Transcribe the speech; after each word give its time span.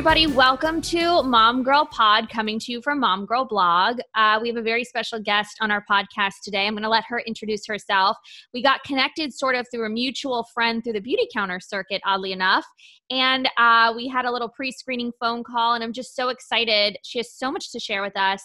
everybody. 0.00 0.26
Welcome 0.26 0.80
to 0.80 1.22
Mom 1.24 1.62
Girl 1.62 1.84
Pod, 1.84 2.30
coming 2.30 2.58
to 2.60 2.72
you 2.72 2.80
from 2.80 3.00
Mom 3.00 3.26
Girl 3.26 3.44
Blog. 3.44 4.00
Uh, 4.14 4.38
we 4.40 4.48
have 4.48 4.56
a 4.56 4.62
very 4.62 4.82
special 4.82 5.20
guest 5.20 5.58
on 5.60 5.70
our 5.70 5.84
podcast 5.90 6.36
today. 6.42 6.66
I'm 6.66 6.72
going 6.72 6.84
to 6.84 6.88
let 6.88 7.04
her 7.08 7.18
introduce 7.18 7.66
herself. 7.66 8.16
We 8.54 8.62
got 8.62 8.82
connected 8.82 9.34
sort 9.34 9.56
of 9.56 9.66
through 9.70 9.84
a 9.84 9.90
mutual 9.90 10.46
friend 10.54 10.82
through 10.82 10.94
the 10.94 11.02
Beautycounter 11.02 11.62
circuit, 11.62 12.00
oddly 12.06 12.32
enough. 12.32 12.64
And 13.10 13.46
uh, 13.58 13.92
we 13.94 14.08
had 14.08 14.24
a 14.24 14.32
little 14.32 14.48
pre 14.48 14.72
screening 14.72 15.12
phone 15.20 15.44
call, 15.44 15.74
and 15.74 15.84
I'm 15.84 15.92
just 15.92 16.16
so 16.16 16.30
excited. 16.30 16.96
She 17.04 17.18
has 17.18 17.34
so 17.34 17.52
much 17.52 17.70
to 17.72 17.78
share 17.78 18.00
with 18.00 18.16
us 18.16 18.42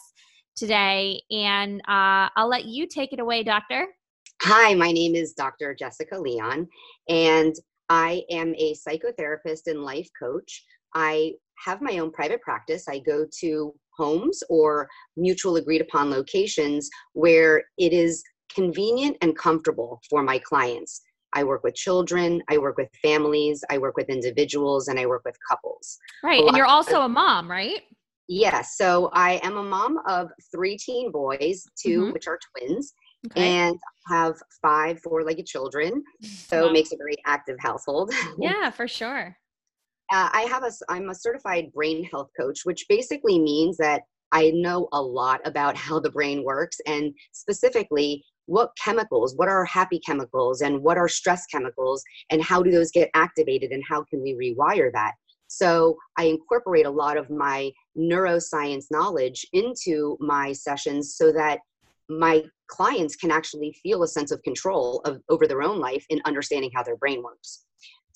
today. 0.57 1.21
And 1.31 1.79
uh, 1.87 2.35
I'll 2.35 2.49
let 2.49 2.65
you 2.65 2.85
take 2.85 3.13
it 3.13 3.21
away, 3.21 3.43
Doctor. 3.43 3.87
Hi, 4.41 4.73
my 4.73 4.91
name 4.91 5.15
is 5.15 5.31
Dr. 5.31 5.73
Jessica 5.73 6.19
Leon, 6.19 6.67
and 7.07 7.55
I 7.87 8.23
am 8.29 8.53
a 8.57 8.75
psychotherapist 8.75 9.67
and 9.67 9.83
life 9.83 10.09
coach. 10.19 10.65
I 10.93 11.33
have 11.63 11.81
my 11.81 11.99
own 11.99 12.11
private 12.11 12.41
practice. 12.41 12.87
I 12.87 12.99
go 12.99 13.25
to 13.39 13.73
homes 13.97 14.41
or 14.49 14.87
mutual 15.15 15.55
agreed 15.55 15.81
upon 15.81 16.09
locations 16.09 16.89
where 17.13 17.63
it 17.77 17.93
is 17.93 18.23
convenient 18.53 19.17
and 19.21 19.37
comfortable 19.37 20.01
for 20.09 20.23
my 20.23 20.39
clients. 20.39 21.01
I 21.33 21.43
work 21.43 21.63
with 21.63 21.75
children, 21.75 22.41
I 22.49 22.57
work 22.57 22.77
with 22.77 22.87
families, 23.01 23.63
I 23.69 23.77
work 23.77 23.97
with 23.97 24.09
individuals, 24.09 24.87
and 24.87 24.97
I 24.97 25.05
work 25.05 25.23
with 25.25 25.35
couples. 25.47 25.97
Right. 26.23 26.41
and 26.41 26.55
you're 26.55 26.65
also 26.65 27.01
a 27.01 27.09
mom, 27.09 27.51
right? 27.51 27.81
Yes. 28.27 28.77
So 28.77 29.09
I 29.13 29.41
am 29.43 29.57
a 29.57 29.63
mom 29.63 29.99
of 30.07 30.29
three 30.51 30.77
teen 30.77 31.11
boys, 31.11 31.65
2 31.83 31.89
mm-hmm. 31.89 32.11
which 32.13 32.27
are 32.27 32.39
twins, 32.57 32.93
okay. 33.27 33.49
and 33.49 33.77
have 34.07 34.35
five 34.61 34.99
four 35.01 35.23
legged 35.23 35.45
children. 35.45 36.03
So 36.21 36.61
wow. 36.61 36.69
it 36.69 36.73
makes 36.73 36.91
a 36.91 36.97
very 36.97 37.17
active 37.25 37.57
household. 37.59 38.13
Yeah, 38.39 38.69
for 38.69 38.87
sure 38.87 39.35
uh, 40.11 40.29
I 40.31 40.41
have 40.41 40.63
a, 40.63 40.71
I'm 40.89 41.09
a 41.09 41.15
certified 41.15 41.71
brain 41.73 42.03
health 42.05 42.29
coach, 42.39 42.61
which 42.63 42.85
basically 42.87 43.39
means 43.39 43.77
that 43.77 44.03
I 44.31 44.51
know 44.51 44.87
a 44.91 45.01
lot 45.01 45.41
about 45.45 45.75
how 45.85 45.99
the 45.99 46.11
brain 46.11 46.43
works 46.43 46.77
and 46.85 47.13
specifically 47.31 48.23
what 48.47 48.71
chemicals, 48.81 49.35
what 49.35 49.47
are 49.47 49.65
happy 49.65 49.99
chemicals 49.99 50.61
and 50.61 50.81
what 50.81 50.97
are 50.97 51.07
stress 51.07 51.45
chemicals 51.47 52.03
and 52.29 52.43
how 52.43 52.61
do 52.61 52.69
those 52.69 52.91
get 52.91 53.09
activated 53.15 53.71
and 53.71 53.83
how 53.89 54.03
can 54.03 54.21
we 54.21 54.33
rewire 54.33 54.91
that. 54.93 55.13
So 55.47 55.97
I 56.17 56.25
incorporate 56.25 56.85
a 56.85 56.91
lot 56.91 57.17
of 57.17 57.29
my 57.29 57.71
neuroscience 57.97 58.85
knowledge 58.91 59.45
into 59.53 60.17
my 60.19 60.51
sessions 60.51 61.15
so 61.15 61.31
that 61.33 61.59
my 62.09 62.43
clients 62.67 63.15
can 63.15 63.31
actually 63.31 63.75
feel 63.81 64.03
a 64.03 64.07
sense 64.07 64.31
of 64.31 64.41
control 64.43 65.01
of 65.05 65.21
over 65.29 65.47
their 65.47 65.63
own 65.63 65.79
life 65.79 66.05
in 66.09 66.21
understanding 66.25 66.71
how 66.73 66.83
their 66.83 66.97
brain 66.97 67.23
works. 67.23 67.64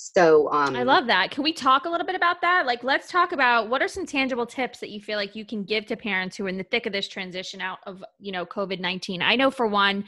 So 0.02 0.50
um, 0.53 0.78
I 0.78 0.83
love 0.83 1.08
that. 1.08 1.30
Can 1.30 1.44
we 1.44 1.52
talk 1.52 1.83
a 1.83 1.89
little 1.89 2.08
bit 2.08 2.16
about 2.16 2.39
that? 2.39 2.66
Like, 2.66 2.86
let's 2.86 3.11
talk 3.11 3.33
about 3.33 3.69
what 3.69 3.81
are 3.81 3.88
some 3.89 4.05
tangible 4.05 4.45
tips 4.45 4.80
that 4.80 4.92
you 4.92 5.02
feel 5.02 5.17
like 5.17 5.36
you 5.36 5.45
can 5.45 5.66
give 5.66 5.86
to 5.88 5.97
parents 5.97 6.38
who 6.38 6.45
are 6.45 6.50
in 6.50 6.58
the 6.58 6.64
thick 6.64 6.86
of 6.86 6.94
this 6.94 7.09
transition 7.09 7.59
out 7.59 7.80
of, 7.86 8.02
you 8.17 8.31
know, 8.31 8.45
COVID 8.45 8.80
19? 8.80 9.22
I 9.22 9.36
know 9.36 9.52
for 9.52 9.67
one, 9.67 10.05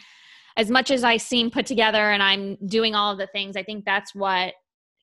as 0.55 0.71
much 0.71 0.91
as 0.91 1.03
I 1.03 1.17
seem 1.17 1.51
put 1.51 1.65
together 1.65 2.11
and 2.11 2.23
I'm 2.23 2.55
doing 2.67 2.95
all 2.95 3.11
of 3.11 3.17
the 3.17 3.27
things, 3.27 3.57
I 3.57 3.63
think 3.63 3.83
that's 3.83 4.15
what 4.15 4.53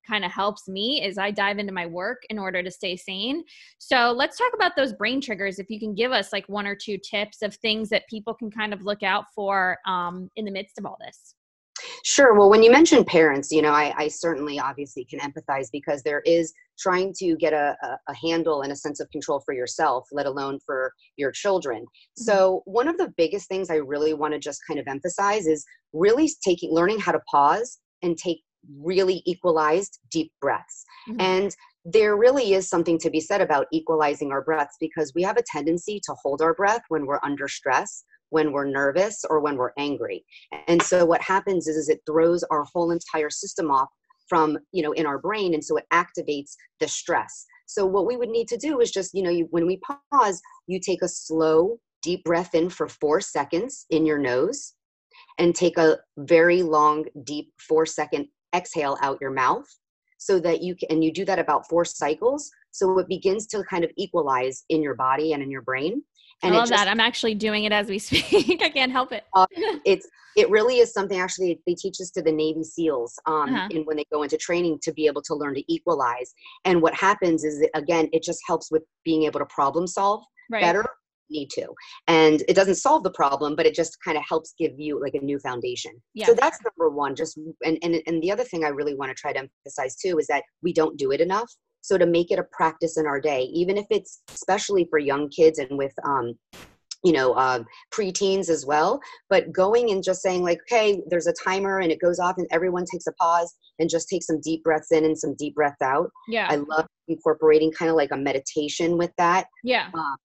kind 0.08 0.24
of 0.24 0.32
helps 0.32 0.66
me 0.68 1.04
is 1.04 1.18
I 1.18 1.32
dive 1.32 1.58
into 1.58 1.74
my 1.74 1.84
work 1.84 2.22
in 2.30 2.38
order 2.38 2.62
to 2.62 2.70
stay 2.70 2.96
sane. 2.96 3.44
So 3.76 4.14
let's 4.16 4.38
talk 4.38 4.52
about 4.54 4.72
those 4.74 4.94
brain 4.94 5.20
triggers. 5.20 5.58
If 5.58 5.68
you 5.68 5.78
can 5.78 5.94
give 5.94 6.12
us 6.12 6.32
like 6.32 6.48
one 6.48 6.66
or 6.66 6.74
two 6.74 6.96
tips 6.96 7.42
of 7.42 7.54
things 7.56 7.90
that 7.90 8.08
people 8.08 8.32
can 8.32 8.50
kind 8.50 8.72
of 8.72 8.80
look 8.80 9.02
out 9.02 9.26
for 9.34 9.76
um, 9.86 10.30
in 10.36 10.46
the 10.46 10.50
midst 10.50 10.78
of 10.78 10.86
all 10.86 10.96
this. 10.98 11.34
Sure. 12.04 12.34
Well, 12.34 12.50
when 12.50 12.62
you 12.62 12.70
mention 12.70 13.04
parents, 13.04 13.50
you 13.50 13.62
know, 13.62 13.72
I, 13.72 13.94
I 13.96 14.08
certainly 14.08 14.58
obviously 14.58 15.04
can 15.04 15.20
empathize 15.20 15.68
because 15.72 16.02
there 16.02 16.22
is 16.24 16.52
trying 16.78 17.12
to 17.18 17.36
get 17.36 17.52
a, 17.52 17.76
a, 17.82 17.98
a, 18.08 18.14
handle 18.14 18.62
and 18.62 18.72
a 18.72 18.76
sense 18.76 19.00
of 19.00 19.10
control 19.10 19.42
for 19.44 19.52
yourself, 19.52 20.06
let 20.12 20.26
alone 20.26 20.58
for 20.64 20.92
your 21.16 21.32
children. 21.32 21.82
Mm-hmm. 21.82 22.22
So, 22.22 22.62
one 22.64 22.88
of 22.88 22.98
the 22.98 23.12
biggest 23.16 23.48
things 23.48 23.70
I 23.70 23.76
really 23.76 24.14
want 24.14 24.34
to 24.34 24.40
just 24.40 24.60
kind 24.66 24.78
of 24.78 24.86
emphasize 24.86 25.46
is 25.46 25.64
really 25.92 26.30
taking, 26.44 26.72
learning 26.72 27.00
how 27.00 27.12
to 27.12 27.20
pause 27.30 27.78
and 28.02 28.16
take 28.16 28.42
really 28.80 29.22
equalized 29.26 29.98
deep 30.10 30.32
breaths. 30.40 30.84
Mm-hmm. 31.08 31.20
And 31.20 31.56
there 31.84 32.16
really 32.16 32.52
is 32.52 32.68
something 32.68 32.98
to 32.98 33.10
be 33.10 33.20
said 33.20 33.40
about 33.40 33.66
equalizing 33.72 34.30
our 34.30 34.42
breaths 34.42 34.76
because 34.78 35.12
we 35.14 35.22
have 35.22 35.36
a 35.36 35.42
tendency 35.50 36.00
to 36.04 36.14
hold 36.22 36.42
our 36.42 36.54
breath 36.54 36.82
when 36.88 37.06
we're 37.06 37.20
under 37.22 37.48
stress 37.48 38.04
when 38.30 38.52
we're 38.52 38.66
nervous 38.66 39.24
or 39.28 39.40
when 39.40 39.56
we're 39.56 39.72
angry. 39.78 40.24
And 40.66 40.82
so 40.82 41.04
what 41.04 41.22
happens 41.22 41.66
is, 41.66 41.76
is 41.76 41.88
it 41.88 42.00
throws 42.06 42.44
our 42.50 42.64
whole 42.64 42.90
entire 42.90 43.30
system 43.30 43.70
off 43.70 43.88
from, 44.28 44.58
you 44.72 44.82
know, 44.82 44.92
in 44.92 45.06
our 45.06 45.18
brain. 45.18 45.54
And 45.54 45.64
so 45.64 45.76
it 45.76 45.86
activates 45.92 46.54
the 46.80 46.88
stress. 46.88 47.46
So 47.66 47.84
what 47.86 48.06
we 48.06 48.16
would 48.16 48.28
need 48.28 48.48
to 48.48 48.56
do 48.56 48.80
is 48.80 48.90
just, 48.90 49.14
you 49.14 49.22
know, 49.22 49.30
you, 49.30 49.46
when 49.50 49.66
we 49.66 49.80
pause, 50.12 50.40
you 50.66 50.80
take 50.80 51.02
a 51.02 51.08
slow, 51.08 51.78
deep 52.02 52.24
breath 52.24 52.54
in 52.54 52.70
for 52.70 52.88
four 52.88 53.20
seconds 53.20 53.86
in 53.90 54.06
your 54.06 54.18
nose 54.18 54.74
and 55.38 55.54
take 55.54 55.78
a 55.78 55.98
very 56.18 56.62
long, 56.62 57.04
deep 57.24 57.52
four 57.58 57.86
second 57.86 58.26
exhale 58.54 58.96
out 59.02 59.18
your 59.20 59.30
mouth 59.30 59.66
so 60.18 60.40
that 60.40 60.62
you 60.62 60.74
can, 60.74 60.88
and 60.90 61.04
you 61.04 61.12
do 61.12 61.24
that 61.24 61.38
about 61.38 61.68
four 61.68 61.84
cycles. 61.84 62.50
So 62.70 62.98
it 62.98 63.08
begins 63.08 63.46
to 63.48 63.62
kind 63.64 63.84
of 63.84 63.90
equalize 63.96 64.64
in 64.68 64.82
your 64.82 64.94
body 64.94 65.32
and 65.32 65.42
in 65.42 65.50
your 65.50 65.62
brain. 65.62 66.02
And 66.42 66.54
I 66.54 66.58
love 66.58 66.68
just, 66.68 66.78
that. 66.78 66.88
I'm 66.88 67.00
actually 67.00 67.34
doing 67.34 67.64
it 67.64 67.72
as 67.72 67.88
we 67.88 67.98
speak. 67.98 68.62
I 68.62 68.68
can't 68.68 68.92
help 68.92 69.12
it. 69.12 69.24
uh, 69.34 69.46
it's 69.84 70.08
it 70.36 70.48
really 70.50 70.78
is 70.78 70.92
something. 70.92 71.18
Actually, 71.18 71.60
they 71.66 71.74
teach 71.74 71.98
this 71.98 72.12
to 72.12 72.22
the 72.22 72.30
Navy 72.30 72.62
SEALs 72.62 73.18
um, 73.26 73.54
uh-huh. 73.54 73.68
when 73.84 73.96
they 73.96 74.04
go 74.12 74.22
into 74.22 74.36
training 74.36 74.78
to 74.82 74.92
be 74.92 75.06
able 75.06 75.22
to 75.22 75.34
learn 75.34 75.54
to 75.54 75.72
equalize. 75.72 76.32
And 76.64 76.80
what 76.80 76.94
happens 76.94 77.42
is 77.42 77.58
that, 77.60 77.70
again, 77.74 78.08
it 78.12 78.22
just 78.22 78.40
helps 78.46 78.70
with 78.70 78.84
being 79.04 79.24
able 79.24 79.40
to 79.40 79.46
problem 79.46 79.88
solve 79.88 80.22
right. 80.50 80.62
better. 80.62 80.84
Need 81.30 81.50
to, 81.50 81.66
and 82.06 82.42
it 82.48 82.54
doesn't 82.54 82.76
solve 82.76 83.02
the 83.02 83.10
problem, 83.10 83.54
but 83.54 83.66
it 83.66 83.74
just 83.74 83.98
kind 84.02 84.16
of 84.16 84.24
helps 84.26 84.54
give 84.58 84.80
you 84.80 84.98
like 84.98 85.12
a 85.12 85.20
new 85.20 85.38
foundation. 85.38 85.92
Yeah. 86.14 86.24
So 86.24 86.32
that's 86.32 86.58
number 86.64 86.88
one. 86.88 87.14
Just 87.14 87.38
and 87.66 87.76
and 87.82 88.00
and 88.06 88.22
the 88.22 88.32
other 88.32 88.44
thing 88.44 88.64
I 88.64 88.68
really 88.68 88.94
want 88.94 89.10
to 89.10 89.14
try 89.14 89.34
to 89.34 89.40
emphasize 89.40 89.94
too 89.96 90.18
is 90.18 90.26
that 90.28 90.42
we 90.62 90.72
don't 90.72 90.96
do 90.96 91.10
it 91.10 91.20
enough. 91.20 91.52
So 91.80 91.96
to 91.96 92.06
make 92.06 92.30
it 92.30 92.38
a 92.38 92.46
practice 92.52 92.98
in 92.98 93.06
our 93.06 93.20
day, 93.20 93.42
even 93.54 93.76
if 93.76 93.86
it's 93.90 94.22
especially 94.28 94.86
for 94.90 94.98
young 94.98 95.28
kids 95.28 95.58
and 95.58 95.78
with 95.78 95.92
um, 96.04 96.34
you 97.04 97.12
know 97.12 97.32
uh, 97.34 97.62
preteens 97.94 98.48
as 98.48 98.66
well 98.66 99.00
but 99.30 99.52
going 99.52 99.92
and 99.92 100.02
just 100.02 100.20
saying 100.20 100.42
like 100.42 100.58
okay 100.62 101.00
there's 101.08 101.28
a 101.28 101.32
timer 101.44 101.78
and 101.78 101.92
it 101.92 102.00
goes 102.00 102.18
off 102.18 102.34
and 102.38 102.46
everyone 102.50 102.84
takes 102.90 103.06
a 103.06 103.12
pause 103.12 103.54
and 103.78 103.88
just 103.88 104.08
take 104.08 104.22
some 104.22 104.40
deep 104.40 104.62
breaths 104.62 104.92
in 104.92 105.04
and 105.04 105.16
some 105.16 105.34
deep 105.38 105.54
breaths 105.54 105.82
out. 105.82 106.10
Yeah. 106.28 106.48
I 106.50 106.56
love 106.56 106.86
incorporating 107.06 107.72
kind 107.72 107.90
of 107.90 107.96
like 107.96 108.10
a 108.12 108.16
meditation 108.16 108.98
with 108.98 109.12
that. 109.18 109.46
Yeah. 109.64 109.88
Uh, 109.94 110.16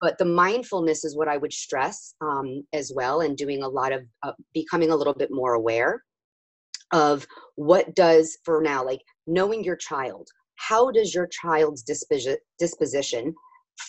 but 0.00 0.18
the 0.18 0.24
mindfulness 0.24 1.04
is 1.04 1.16
what 1.16 1.28
i 1.28 1.36
would 1.36 1.52
stress 1.52 2.14
um, 2.20 2.64
as 2.72 2.92
well 2.92 3.20
and 3.20 3.36
doing 3.36 3.62
a 3.62 3.68
lot 3.68 3.92
of 3.92 4.02
uh, 4.24 4.32
becoming 4.52 4.90
a 4.90 4.96
little 4.96 5.14
bit 5.14 5.30
more 5.30 5.54
aware 5.54 6.02
of 6.92 7.24
what 7.54 7.94
does 7.94 8.36
for 8.44 8.60
now 8.60 8.84
like 8.84 9.00
knowing 9.28 9.62
your 9.62 9.76
child 9.76 10.26
how 10.56 10.90
does 10.90 11.14
your 11.14 11.26
child's 11.26 11.82
disposition 11.82 13.34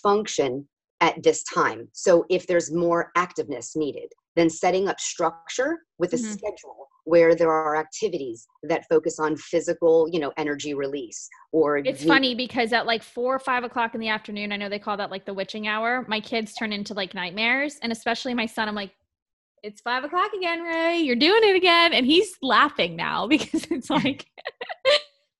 function 0.01 0.67
at 1.01 1.21
this 1.21 1.43
time? 1.43 1.87
So 1.93 2.25
if 2.29 2.47
there's 2.47 2.71
more 2.71 3.11
activeness 3.17 3.75
needed, 3.75 4.11
then 4.35 4.49
setting 4.49 4.87
up 4.87 4.99
structure 4.99 5.79
with 5.97 6.13
a 6.13 6.17
mm-hmm. 6.17 6.31
schedule 6.31 6.87
where 7.05 7.35
there 7.35 7.51
are 7.51 7.75
activities 7.75 8.47
that 8.63 8.85
focus 8.89 9.19
on 9.19 9.35
physical 9.35 10.07
you 10.11 10.19
know 10.19 10.31
energy 10.37 10.73
release 10.73 11.29
or 11.51 11.77
it's 11.77 12.03
funny 12.03 12.33
because 12.33 12.71
at 12.71 12.85
like 12.85 13.03
four 13.03 13.35
or 13.35 13.39
five 13.39 13.63
o'clock 13.63 13.93
in 13.93 13.99
the 13.99 14.07
afternoon 14.07 14.51
i 14.51 14.55
know 14.55 14.69
they 14.69 14.79
call 14.79 14.95
that 14.95 15.11
like 15.11 15.25
the 15.25 15.33
witching 15.33 15.67
hour 15.67 16.05
my 16.07 16.19
kids 16.19 16.53
turn 16.53 16.71
into 16.71 16.93
like 16.93 17.13
nightmares 17.13 17.77
and 17.81 17.91
especially 17.91 18.33
my 18.33 18.45
son 18.45 18.69
i'm 18.69 18.75
like 18.75 18.91
it's 19.63 19.81
five 19.81 20.03
o'clock 20.03 20.31
again 20.33 20.61
ray 20.61 20.97
you're 20.99 21.15
doing 21.15 21.41
it 21.43 21.55
again 21.55 21.93
and 21.93 22.05
he's 22.05 22.35
laughing 22.41 22.95
now 22.95 23.27
because 23.33 23.65
it's 23.69 23.89
like 23.89 24.25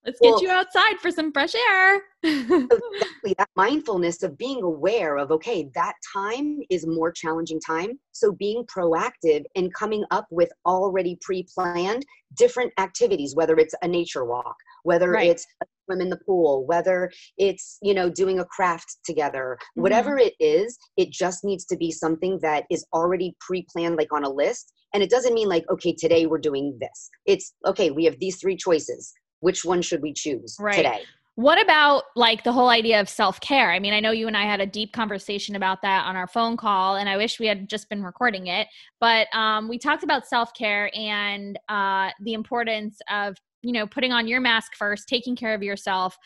Let's 0.05 0.19
well, 0.21 0.38
get 0.38 0.44
you 0.44 0.50
outside 0.50 1.00
for 1.01 1.11
some 1.11 1.31
fresh 1.31 1.53
air. 1.55 2.01
exactly. 2.23 3.35
That 3.38 3.50
mindfulness 3.55 4.21
of 4.23 4.38
being 4.38 4.61
aware 4.61 5.17
of, 5.17 5.31
okay, 5.31 5.69
that 5.75 5.94
time 6.13 6.59
is 6.69 6.85
more 6.85 7.11
challenging 7.11 7.59
time. 7.65 8.00
So 8.11 8.33
being 8.33 8.65
proactive 8.65 9.44
and 9.55 9.73
coming 9.73 10.03
up 10.11 10.25
with 10.29 10.51
already 10.65 11.17
pre-planned 11.21 12.05
different 12.38 12.73
activities, 12.79 13.33
whether 13.35 13.55
it's 13.55 13.75
a 13.81 13.88
nature 13.88 14.25
walk, 14.25 14.55
whether 14.83 15.11
right. 15.11 15.29
it's 15.29 15.45
a 15.61 15.65
swim 15.85 16.01
in 16.01 16.09
the 16.09 16.19
pool, 16.25 16.65
whether 16.65 17.09
it's, 17.38 17.77
you 17.81 17.94
know, 17.94 18.09
doing 18.09 18.39
a 18.39 18.45
craft 18.45 18.97
together, 19.05 19.57
mm-hmm. 19.59 19.81
whatever 19.81 20.17
it 20.17 20.33
is, 20.39 20.77
it 20.97 21.11
just 21.11 21.45
needs 21.45 21.65
to 21.65 21.77
be 21.77 21.91
something 21.91 22.39
that 22.41 22.65
is 22.69 22.85
already 22.94 23.35
pre-planned, 23.39 23.95
like 23.95 24.11
on 24.11 24.23
a 24.23 24.29
list. 24.29 24.73
And 24.94 25.01
it 25.01 25.09
doesn't 25.09 25.33
mean 25.33 25.50
like, 25.50 25.65
okay, 25.71 25.95
today 25.97 26.25
we're 26.25 26.39
doing 26.39 26.77
this. 26.79 27.09
It's 27.25 27.53
okay, 27.65 27.89
we 27.89 28.05
have 28.05 28.19
these 28.19 28.38
three 28.38 28.55
choices 28.55 29.13
which 29.43 29.63
one 29.63 29.81
should 29.81 30.01
we 30.01 30.13
choose 30.13 30.55
right. 30.59 30.75
today 30.75 31.03
what 31.35 31.59
about 31.59 32.03
like 32.15 32.43
the 32.43 32.51
whole 32.51 32.69
idea 32.69 32.99
of 32.99 33.09
self-care 33.09 33.71
i 33.71 33.79
mean 33.79 33.93
i 33.93 33.99
know 33.99 34.11
you 34.11 34.27
and 34.27 34.37
i 34.37 34.43
had 34.43 34.61
a 34.61 34.65
deep 34.65 34.93
conversation 34.93 35.55
about 35.55 35.81
that 35.81 36.05
on 36.05 36.15
our 36.15 36.27
phone 36.27 36.55
call 36.55 36.95
and 36.95 37.09
i 37.09 37.17
wish 37.17 37.39
we 37.39 37.47
had 37.47 37.67
just 37.67 37.89
been 37.89 38.03
recording 38.03 38.47
it 38.47 38.67
but 38.99 39.27
um, 39.35 39.67
we 39.67 39.77
talked 39.77 40.03
about 40.03 40.27
self-care 40.27 40.91
and 40.95 41.59
uh, 41.69 42.09
the 42.21 42.33
importance 42.33 42.99
of 43.11 43.35
you 43.61 43.71
know 43.71 43.87
putting 43.87 44.11
on 44.11 44.27
your 44.27 44.39
mask 44.41 44.75
first 44.75 45.07
taking 45.07 45.35
care 45.35 45.53
of 45.53 45.63
yourself 45.63 46.17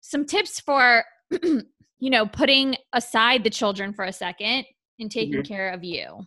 some 0.00 0.24
tips 0.24 0.60
for 0.60 1.04
you 2.00 2.08
know, 2.08 2.26
putting 2.26 2.76
aside 2.94 3.44
the 3.44 3.50
children 3.50 3.92
for 3.92 4.04
a 4.06 4.12
second 4.12 4.64
and 4.98 5.10
taking 5.10 5.42
Mhm. 5.42 5.46
care 5.46 5.70
of 5.70 5.84
you. 5.84 6.26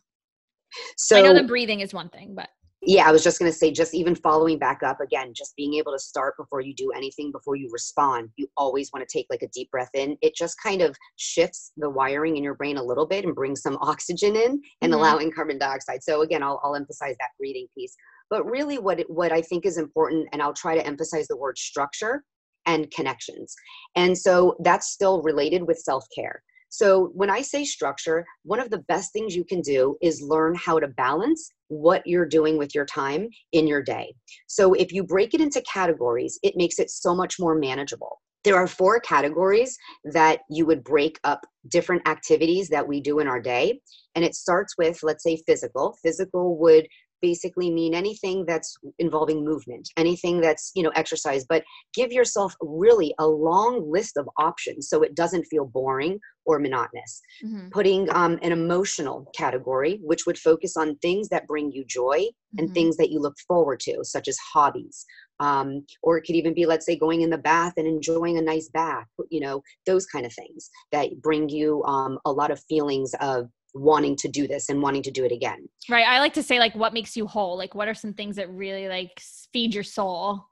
So 0.97 1.17
I 1.17 1.21
know 1.21 1.33
the 1.33 1.47
breathing 1.47 1.81
is 1.81 1.93
one 1.93 2.09
thing, 2.09 2.35
but 2.35 2.49
yeah, 2.85 3.07
I 3.07 3.11
was 3.11 3.23
just 3.23 3.39
going 3.39 3.51
to 3.51 3.57
say, 3.57 3.71
just 3.71 3.93
even 3.93 4.15
following 4.15 4.59
back 4.59 4.83
up 4.83 4.99
again, 4.99 5.33
just 5.33 5.55
being 5.55 5.73
able 5.75 5.93
to 5.93 5.99
start 5.99 6.35
before 6.37 6.61
you 6.61 6.73
do 6.73 6.91
anything, 6.91 7.31
before 7.31 7.55
you 7.55 7.69
respond. 7.71 8.29
You 8.35 8.47
always 8.57 8.91
want 8.93 9.07
to 9.07 9.17
take 9.17 9.27
like 9.29 9.41
a 9.41 9.47
deep 9.49 9.71
breath 9.71 9.89
in. 9.93 10.17
It 10.21 10.35
just 10.35 10.61
kind 10.61 10.81
of 10.81 10.95
shifts 11.15 11.71
the 11.77 11.89
wiring 11.89 12.37
in 12.37 12.43
your 12.43 12.55
brain 12.55 12.77
a 12.77 12.83
little 12.83 13.05
bit 13.05 13.25
and 13.25 13.33
brings 13.35 13.61
some 13.61 13.77
oxygen 13.81 14.35
in 14.35 14.61
and 14.81 14.91
Mhm. 14.91 14.95
allowing 14.97 15.31
carbon 15.31 15.57
dioxide. 15.57 16.03
So 16.03 16.21
again, 16.21 16.43
I'll, 16.43 16.59
I'll 16.63 16.75
emphasize 16.75 17.15
that 17.19 17.29
breathing 17.39 17.67
piece. 17.77 17.95
But 18.29 18.45
really, 18.45 18.79
what 18.79 18.99
it- 18.99 19.09
what 19.09 19.31
I 19.31 19.41
think 19.41 19.65
is 19.65 19.77
important, 19.77 20.27
and 20.33 20.41
I'll 20.41 20.53
try 20.53 20.75
to 20.75 20.85
emphasize 20.85 21.27
the 21.27 21.37
word 21.37 21.57
structure 21.57 22.23
and 22.65 22.89
connections. 22.91 23.53
And 23.95 24.17
so 24.17 24.55
that's 24.59 24.89
still 24.89 25.21
related 25.21 25.67
with 25.67 25.77
self 25.77 26.05
care. 26.15 26.43
So 26.73 27.11
when 27.13 27.29
I 27.29 27.43
say 27.43 27.65
structure, 27.65 28.25
one 28.41 28.59
of 28.59 28.71
the 28.71 28.79
best 28.79 29.13
things 29.13 29.35
you 29.35 29.45
can 29.45 29.61
do 29.61 29.95
is 30.01 30.23
learn 30.23 30.55
how 30.55 30.79
to 30.79 30.87
balance 30.87 31.51
what 31.67 32.01
you're 32.07 32.25
doing 32.25 32.57
with 32.57 32.73
your 32.73 32.87
time 32.87 33.29
in 33.51 33.67
your 33.67 33.83
day. 33.83 34.15
So 34.47 34.73
if 34.73 34.91
you 34.91 35.03
break 35.03 35.35
it 35.35 35.39
into 35.39 35.61
categories, 35.71 36.39
it 36.41 36.55
makes 36.57 36.79
it 36.79 36.89
so 36.89 37.13
much 37.13 37.35
more 37.39 37.53
manageable. 37.53 38.19
There 38.43 38.57
are 38.57 38.65
four 38.65 38.99
categories 38.99 39.77
that 40.13 40.39
you 40.49 40.65
would 40.65 40.83
break 40.83 41.19
up 41.23 41.45
different 41.67 42.07
activities 42.07 42.69
that 42.69 42.87
we 42.87 43.01
do 43.01 43.19
in 43.19 43.27
our 43.27 43.39
day. 43.39 43.79
And 44.15 44.25
it 44.25 44.33
starts 44.33 44.75
with, 44.75 44.97
let's 45.03 45.23
say, 45.23 45.43
physical. 45.45 45.95
Physical 46.01 46.57
would 46.57 46.87
basically 47.23 47.71
mean 47.71 47.93
anything 47.95 48.45
that's 48.45 48.75
involving 48.99 49.43
movement, 49.43 49.89
anything 49.97 50.41
that's, 50.41 50.71
you 50.75 50.83
know, 50.83 50.91
exercise, 50.95 51.45
but 51.47 51.63
give 51.93 52.11
yourself 52.11 52.53
really 52.61 53.15
a 53.19 53.27
long 53.27 53.89
list 53.89 54.17
of 54.17 54.29
options 54.37 54.89
so 54.89 55.01
it 55.01 55.15
doesn't 55.15 55.45
feel 55.45 55.65
boring 55.65 56.19
or 56.45 56.59
monotonous 56.59 57.21
Mhm, 57.41 57.71
putting 57.71 58.07
um, 58.11 58.37
an 58.43 58.51
emotional 58.51 59.25
category, 59.35 59.99
which 60.03 60.25
would 60.27 60.37
focus 60.37 60.77
on 60.77 60.95
things 60.97 61.27
that 61.29 61.47
bring 61.47 61.71
you 61.71 61.83
joy 61.85 62.23
and 62.57 62.67
mhm. 62.69 62.73
things 62.73 62.97
that 62.97 63.09
you 63.09 63.19
look 63.19 63.35
forward 63.47 63.79
to, 63.79 64.03
such 64.03 64.27
as 64.27 64.37
hobbies. 64.53 65.05
Um, 65.39 65.85
or 66.03 66.17
it 66.17 66.21
could 66.21 66.35
even 66.35 66.53
be, 66.53 66.65
let's 66.67 66.85
say, 66.85 66.95
going 66.95 67.21
in 67.21 67.31
the 67.31 67.37
bath 67.37 67.73
and 67.77 67.87
enjoying 67.87 68.37
a 68.37 68.41
nice 68.41 68.69
bath, 68.69 69.07
you 69.31 69.41
know, 69.41 69.63
those 69.87 70.05
kind 70.05 70.25
of 70.25 70.33
things 70.33 70.69
that 70.91 71.09
bring 71.21 71.49
you 71.49 71.83
um, 71.85 72.19
a 72.25 72.31
lot 72.31 72.51
of 72.51 72.63
feelings 72.69 73.11
of 73.19 73.49
wanting 73.73 74.15
to 74.17 74.27
do 74.27 74.47
this 74.47 74.69
and 74.69 74.81
wanting 74.81 75.03
to 75.03 75.11
do 75.11 75.25
it 75.25 75.31
again. 75.31 75.67
right. 75.89 76.07
I 76.07 76.19
like 76.19 76.33
to 76.33 76.43
say 76.43 76.59
like 76.59 76.75
what 76.75 76.93
makes 76.93 77.15
you 77.17 77.27
whole? 77.27 77.57
Like 77.57 77.73
what 77.75 77.87
are 77.87 77.93
some 77.93 78.13
things 78.13 78.35
that 78.35 78.49
really 78.49 78.87
like 78.87 79.19
feed 79.51 79.73
your 79.73 79.83
soul? 79.83 80.45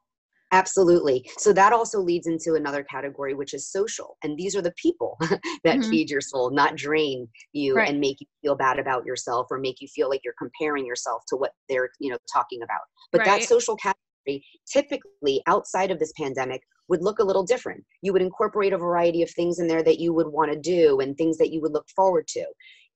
Absolutely. 0.53 1.29
So 1.37 1.53
that 1.53 1.71
also 1.71 1.99
leads 2.01 2.27
into 2.27 2.55
another 2.55 2.83
category, 2.83 3.33
which 3.33 3.53
is 3.53 3.71
social. 3.71 4.17
And 4.21 4.37
these 4.37 4.53
are 4.53 4.61
the 4.61 4.73
people 4.73 5.17
that 5.63 5.79
Mhm. 5.79 5.89
feed 5.89 6.09
your 6.09 6.19
soul, 6.19 6.49
not 6.51 6.75
drain 6.75 7.29
you 7.53 7.75
Right. 7.77 7.89
and 7.89 8.01
make 8.01 8.19
you 8.19 8.27
feel 8.41 8.55
bad 8.55 8.77
about 8.77 9.05
yourself 9.05 9.47
or 9.49 9.59
make 9.59 9.79
you 9.79 9.87
feel 9.87 10.09
like 10.09 10.21
you're 10.25 10.33
comparing 10.37 10.85
yourself 10.85 11.23
to 11.29 11.37
what 11.37 11.53
they're, 11.69 11.89
you 11.99 12.11
know, 12.11 12.17
talking 12.31 12.61
about. 12.63 12.81
But 13.13 13.23
that 13.23 13.43
social 13.43 13.77
category 13.77 14.43
typically 14.67 15.41
outside 15.47 15.89
of 15.89 15.99
this 15.99 16.11
pandemic 16.17 16.61
would 16.89 17.01
look 17.01 17.19
a 17.19 17.23
little 17.23 17.43
different. 17.43 17.83
You 18.01 18.11
would 18.11 18.21
incorporate 18.21 18.73
a 18.73 18.77
variety 18.77 19.21
of 19.23 19.31
things 19.31 19.59
in 19.59 19.67
there 19.67 19.83
that 19.83 19.99
you 19.99 20.13
would 20.13 20.27
want 20.27 20.51
to 20.51 20.59
do 20.59 20.99
and 20.99 21.15
things 21.15 21.37
that 21.37 21.51
you 21.51 21.61
would 21.61 21.71
look 21.71 21.87
forward 21.95 22.27
to. 22.29 22.45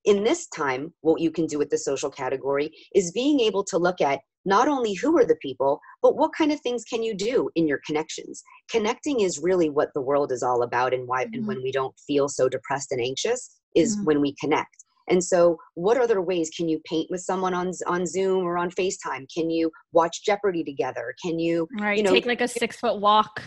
In 0.06 0.24
this 0.24 0.48
time, 0.48 0.94
what 1.02 1.20
you 1.20 1.32
can 1.32 1.48
do 1.48 1.58
with 1.58 1.72
the 1.72 1.80
social 1.80 2.12
category 2.12 2.72
is 2.94 3.12
being 3.12 3.40
able 3.40 3.64
to 3.66 3.78
look 3.78 4.02
at 4.02 4.20
not 4.48 4.68
only 4.68 4.94
who 4.94 5.18
are 5.18 5.26
the 5.26 5.38
people, 5.42 5.80
but 6.04 6.16
what 6.16 6.32
kind 6.38 6.52
of 6.52 6.62
things 6.62 6.84
can 6.84 7.02
you 7.02 7.16
do 7.16 7.50
in 7.56 7.68
your 7.68 7.80
connections? 7.88 8.44
Connecting 8.70 9.22
is 9.22 9.40
really 9.42 9.72
what 9.72 9.90
the 9.96 10.02
world 10.02 10.32
is 10.32 10.44
all 10.44 10.62
about, 10.62 10.94
and 10.94 11.08
why, 11.08 11.26
Mhm. 11.26 11.30
and 11.34 11.48
when 11.48 11.64
we 11.64 11.72
don't 11.72 11.96
feel 12.06 12.30
so 12.30 12.48
depressed 12.48 12.92
and 12.92 13.02
anxious, 13.02 13.60
is 13.76 13.98
Mhm. 13.98 14.06
when 14.06 14.22
we 14.22 14.36
connect. 14.40 14.76
And 15.08 15.24
so, 15.24 15.58
what 15.74 15.98
other 15.98 16.22
ways 16.22 16.52
can 16.56 16.70
you 16.70 16.80
paint 16.86 17.10
with 17.10 17.22
someone 17.22 17.56
on 17.56 17.72
on 17.88 18.06
Zoom 18.06 18.44
or 18.46 18.58
on 18.58 18.70
FaceTime? 18.70 19.26
Can 19.34 19.50
you 19.50 19.72
watch 19.92 20.24
Jeopardy 20.24 20.64
together? 20.64 21.16
Can 21.24 21.40
you, 21.40 21.68
Right. 21.80 21.98
you 21.98 22.04
know, 22.04 22.12
Take 22.12 22.28
like 22.28 22.42
a 22.42 22.48
six 22.48 22.78
foot 22.78 23.00
walk 23.00 23.42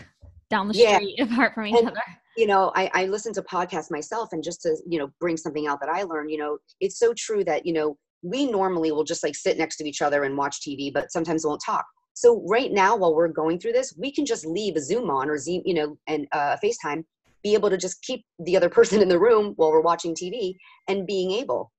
down 0.50 0.68
the 0.68 0.74
Yeah. 0.74 0.96
street 0.96 1.18
apart 1.20 1.54
from 1.54 1.66
each 1.66 1.76
And- 1.76 1.88
other. 1.88 2.02
you 2.36 2.46
know, 2.46 2.72
I, 2.74 2.90
I 2.94 3.04
listen 3.06 3.32
to 3.34 3.42
podcasts 3.42 3.90
myself, 3.90 4.32
and 4.32 4.42
just 4.42 4.62
to 4.62 4.76
you 4.86 4.98
know 4.98 5.10
bring 5.20 5.36
something 5.36 5.66
out 5.66 5.80
that 5.80 5.88
I 5.88 6.02
learned, 6.02 6.30
you 6.30 6.38
know, 6.38 6.58
it's 6.80 6.98
so 6.98 7.12
true 7.16 7.44
that 7.44 7.66
you 7.66 7.72
know 7.72 7.96
we 8.22 8.50
normally 8.50 8.90
will 8.92 9.04
just 9.04 9.22
like 9.22 9.36
sit 9.36 9.58
next 9.58 9.76
to 9.76 9.88
each 9.88 10.02
other 10.02 10.24
and 10.24 10.36
watch 10.36 10.60
TV, 10.60 10.92
but 10.92 11.12
sometimes 11.12 11.44
won't 11.46 11.62
talk. 11.64 11.84
So 12.14 12.42
right 12.48 12.72
now, 12.72 12.96
while 12.96 13.14
we're 13.14 13.28
going 13.28 13.60
through 13.60 13.72
this, 13.74 13.94
we 13.96 14.10
can 14.10 14.26
just 14.26 14.44
leave 14.44 14.74
a 14.74 14.80
Zoom 14.80 15.08
on 15.08 15.30
or 15.30 15.38
Zoom, 15.38 15.62
you 15.64 15.74
know, 15.74 15.96
and 16.08 16.26
uh, 16.32 16.56
FaceTime, 16.62 17.04
be 17.44 17.54
able 17.54 17.70
to 17.70 17.76
just 17.76 18.02
keep 18.02 18.24
the 18.40 18.56
other 18.56 18.68
person 18.78 19.00
in 19.00 19.08
the 19.08 19.18
room 19.18 19.52
while 19.56 19.70
we're 19.70 19.80
watching 19.80 20.14
TV, 20.14 20.54
and 20.88 21.06
being 21.06 21.30
able 21.32 21.70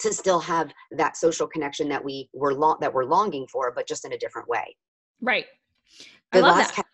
to 0.00 0.12
still 0.12 0.40
have 0.40 0.70
that 0.92 1.16
social 1.16 1.46
connection 1.46 1.88
that 1.90 2.02
we 2.04 2.28
were 2.34 2.54
long 2.54 2.76
that 2.80 2.92
we're 2.92 3.04
longing 3.04 3.46
for, 3.52 3.72
but 3.74 3.86
just 3.86 4.04
in 4.04 4.12
a 4.14 4.18
different 4.18 4.48
way. 4.48 4.64
Right. 5.22 5.44
I 6.32 6.40
love 6.40 6.56
that. 6.56 6.84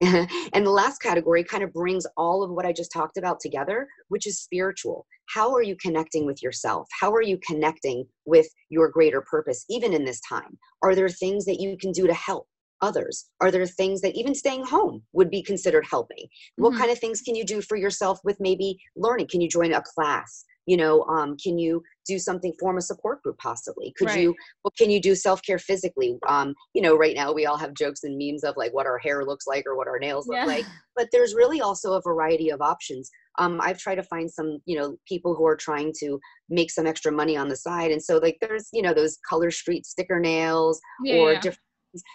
and 0.54 0.66
the 0.66 0.70
last 0.70 0.98
category 1.02 1.44
kind 1.44 1.62
of 1.62 1.72
brings 1.72 2.06
all 2.16 2.42
of 2.42 2.50
what 2.50 2.64
I 2.64 2.72
just 2.72 2.90
talked 2.92 3.18
about 3.18 3.38
together, 3.40 3.86
which 4.08 4.26
is 4.26 4.40
spiritual. 4.40 5.06
How 5.28 5.52
are 5.54 5.62
you 5.62 5.76
connecting 5.76 6.26
with 6.26 6.42
yourself? 6.42 6.88
How 6.98 7.12
are 7.12 7.22
you 7.22 7.38
connecting 7.46 8.06
with 8.24 8.48
your 8.70 8.88
greater 8.88 9.20
purpose, 9.20 9.64
even 9.68 9.92
in 9.92 10.04
this 10.04 10.20
time? 10.26 10.58
Are 10.82 10.94
there 10.94 11.08
things 11.08 11.44
that 11.44 11.60
you 11.60 11.76
can 11.76 11.92
do 11.92 12.06
to 12.06 12.14
help 12.14 12.48
others? 12.80 13.28
Are 13.42 13.50
there 13.50 13.66
things 13.66 14.00
that 14.00 14.14
even 14.14 14.34
staying 14.34 14.64
home 14.64 15.02
would 15.12 15.30
be 15.30 15.42
considered 15.42 15.84
helping? 15.86 16.28
What 16.56 16.72
Mhm. 16.72 16.78
kind 16.78 16.90
of 16.90 16.98
things 16.98 17.20
can 17.20 17.34
you 17.34 17.44
do 17.44 17.60
for 17.60 17.76
yourself 17.76 18.20
with 18.24 18.40
maybe 18.40 18.78
learning? 18.96 19.28
Can 19.28 19.42
you 19.42 19.48
join 19.50 19.72
a 19.74 19.82
class? 19.82 20.44
You 20.70 20.76
know, 20.82 21.02
um, 21.16 21.36
can 21.44 21.58
you 21.58 21.82
do 22.06 22.18
something, 22.18 22.52
form 22.60 22.76
a 22.78 22.80
support 22.90 23.22
group 23.22 23.38
possibly? 23.38 23.92
Could 23.98 24.08
Right. 24.08 24.20
you 24.22 24.34
what 24.62 24.76
can 24.76 24.90
you 24.90 25.00
do 25.00 25.14
self-care 25.14 25.58
physically 25.58 26.18
um 26.28 26.54
you 26.74 26.82
know 26.82 26.94
right 26.96 27.16
now 27.16 27.32
we 27.32 27.46
all 27.46 27.56
have 27.56 27.74
jokes 27.74 28.04
and 28.04 28.16
memes 28.18 28.44
of 28.44 28.54
like 28.56 28.72
what 28.72 28.86
our 28.86 28.98
hair 28.98 29.24
looks 29.24 29.46
like 29.46 29.64
or 29.66 29.76
what 29.76 29.88
our 29.88 29.98
nails 29.98 30.26
look 30.28 30.44
like 30.46 30.66
but 30.96 31.08
there's 31.12 31.34
really 31.34 31.60
also 31.60 31.94
a 31.94 32.00
variety 32.02 32.50
of 32.50 32.60
options 32.60 33.10
um 33.38 33.60
i've 33.62 33.78
tried 33.78 33.96
to 33.96 34.02
find 34.02 34.30
some 34.30 34.58
you 34.66 34.78
know 34.78 34.96
people 35.06 35.34
who 35.34 35.46
are 35.46 35.56
trying 35.56 35.92
to 35.98 36.18
make 36.48 36.70
some 36.70 36.86
extra 36.86 37.12
money 37.12 37.36
on 37.36 37.48
the 37.48 37.56
side 37.56 37.90
and 37.90 38.02
so 38.02 38.18
like 38.18 38.36
there's 38.40 38.68
you 38.72 38.82
know 38.82 38.94
those 38.94 39.18
color 39.28 39.50
street 39.50 39.84
sticker 39.86 40.20
nails 40.20 40.80
Yeah. 41.04 41.16
or 41.16 41.32
yeah. 41.34 41.40
different 41.40 41.69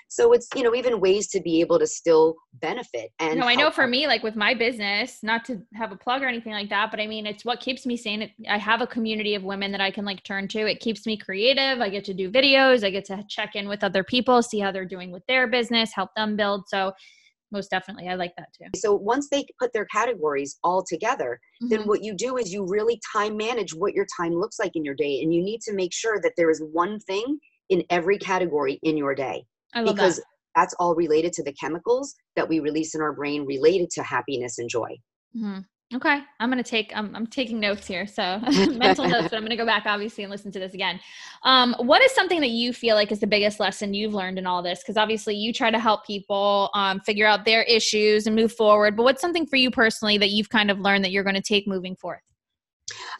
so 0.07 0.33
it's 0.33 0.47
you 0.55 0.63
know 0.63 0.73
even 0.75 0.99
ways 0.99 1.27
to 1.27 1.41
be 1.41 1.59
able 1.61 1.77
to 1.79 1.87
still 1.87 2.35
benefit 2.53 3.11
and 3.19 3.39
no, 3.39 3.47
I 3.47 3.55
know 3.55 3.71
for 3.71 3.87
me, 3.87 4.07
like 4.07 4.23
with 4.23 4.35
my 4.35 4.53
business, 4.53 5.21
not 5.23 5.43
to 5.45 5.61
have 5.73 5.91
a 5.91 5.95
plug 5.95 6.21
or 6.21 6.27
anything 6.27 6.53
like 6.53 6.69
that, 6.69 6.91
but 6.91 6.99
I 6.99 7.07
mean, 7.07 7.25
it's 7.25 7.43
what 7.43 7.59
keeps 7.59 7.85
me 7.85 7.97
sane. 7.97 8.31
I 8.47 8.57
have 8.57 8.81
a 8.81 8.87
community 8.87 9.35
of 9.35 9.43
women 9.43 9.71
that 9.71 9.81
I 9.81 9.91
can 9.91 10.05
like 10.05 10.23
turn 10.23 10.47
to. 10.49 10.59
It 10.65 10.79
keeps 10.79 11.05
me 11.05 11.17
creative. 11.17 11.81
I 11.81 11.89
get 11.89 12.05
to 12.05 12.13
do 12.13 12.31
videos. 12.31 12.83
I 12.85 12.89
get 12.91 13.05
to 13.05 13.23
check 13.27 13.55
in 13.55 13.67
with 13.67 13.83
other 13.83 14.03
people, 14.03 14.41
see 14.41 14.59
how 14.59 14.71
they're 14.71 14.85
doing 14.85 15.11
with 15.11 15.25
their 15.27 15.47
business, 15.47 15.93
help 15.93 16.11
them 16.15 16.35
build. 16.37 16.63
So, 16.67 16.93
most 17.51 17.69
definitely, 17.69 18.09
I 18.09 18.15
like 18.15 18.33
that 18.37 18.49
too. 18.57 18.65
so 18.75 18.93
once 18.93 19.29
they 19.29 19.45
put 19.59 19.71
their 19.71 19.85
categories 19.85 20.57
all 20.63 20.83
together 20.83 21.39
then 21.69 21.81
Mhm. 21.81 21.85
what 21.87 22.03
you 22.03 22.13
do 22.13 22.37
is 22.37 22.51
you 22.51 22.65
really 22.67 22.99
time 23.13 23.37
manage 23.37 23.73
what 23.73 23.93
your 23.93 24.05
time 24.19 24.33
looks 24.33 24.57
like 24.59 24.75
in 24.75 24.83
your 24.83 24.95
day 24.95 25.21
and 25.21 25.33
you 25.33 25.41
need 25.43 25.61
to 25.61 25.73
make 25.73 25.93
sure 25.93 26.19
that 26.21 26.33
there 26.37 26.49
is 26.49 26.61
one 26.73 26.99
thing 27.01 27.39
in 27.69 27.83
every 27.89 28.17
category 28.17 28.79
in 28.83 28.97
your 28.97 29.13
day 29.15 29.45
I 29.75 29.81
love 29.81 29.95
because 29.95 30.15
that. 30.17 30.25
that's 30.55 30.73
all 30.79 30.95
related 30.95 31.33
to 31.33 31.43
the 31.43 31.53
chemicals 31.53 32.15
that 32.35 32.47
we 32.47 32.59
release 32.59 32.95
in 32.95 33.01
our 33.01 33.13
brain 33.13 33.45
related 33.45 33.89
to 33.91 34.03
happiness 34.03 34.57
and 34.57 34.69
joy 34.69 34.97
Mhm. 35.37 35.65
Okay, 35.93 36.19
I'm 36.39 36.49
gonna 36.49 36.63
take. 36.63 36.91
I'm, 36.95 37.15
I'm 37.15 37.27
taking 37.27 37.59
notes 37.59 37.85
here, 37.85 38.07
so 38.07 38.39
mental 38.71 39.05
notes. 39.07 39.27
But 39.29 39.35
I'm 39.35 39.43
gonna 39.43 39.55
go 39.55 39.65
back 39.65 39.83
obviously 39.85 40.23
and 40.23 40.31
listen 40.31 40.51
to 40.53 40.59
this 40.59 40.73
again. 40.73 40.99
Um, 41.43 41.75
what 41.77 42.01
is 42.01 42.11
something 42.11 42.41
that 42.41 42.49
you 42.49 42.73
feel 42.73 42.95
like 42.95 43.11
is 43.11 43.19
the 43.19 43.27
biggest 43.27 43.59
lesson 43.59 43.93
you've 43.93 44.13
learned 44.13 44.39
in 44.39 44.47
all 44.47 44.63
this? 44.63 44.79
Because 44.79 44.97
obviously 44.97 45.35
you 45.35 45.53
try 45.53 45.69
to 45.69 45.77
help 45.77 46.05
people 46.05 46.71
um, 46.73 47.01
figure 47.01 47.27
out 47.27 47.45
their 47.45 47.61
issues 47.63 48.25
and 48.25 48.35
move 48.35 48.51
forward. 48.53 48.97
But 48.97 49.03
what's 49.03 49.21
something 49.21 49.45
for 49.45 49.57
you 49.57 49.69
personally 49.69 50.17
that 50.17 50.31
you've 50.31 50.49
kind 50.49 50.71
of 50.71 50.79
learned 50.79 51.03
that 51.03 51.11
you're 51.11 51.23
going 51.23 51.35
to 51.35 51.41
take 51.41 51.67
moving 51.67 51.95
forth? 51.95 52.21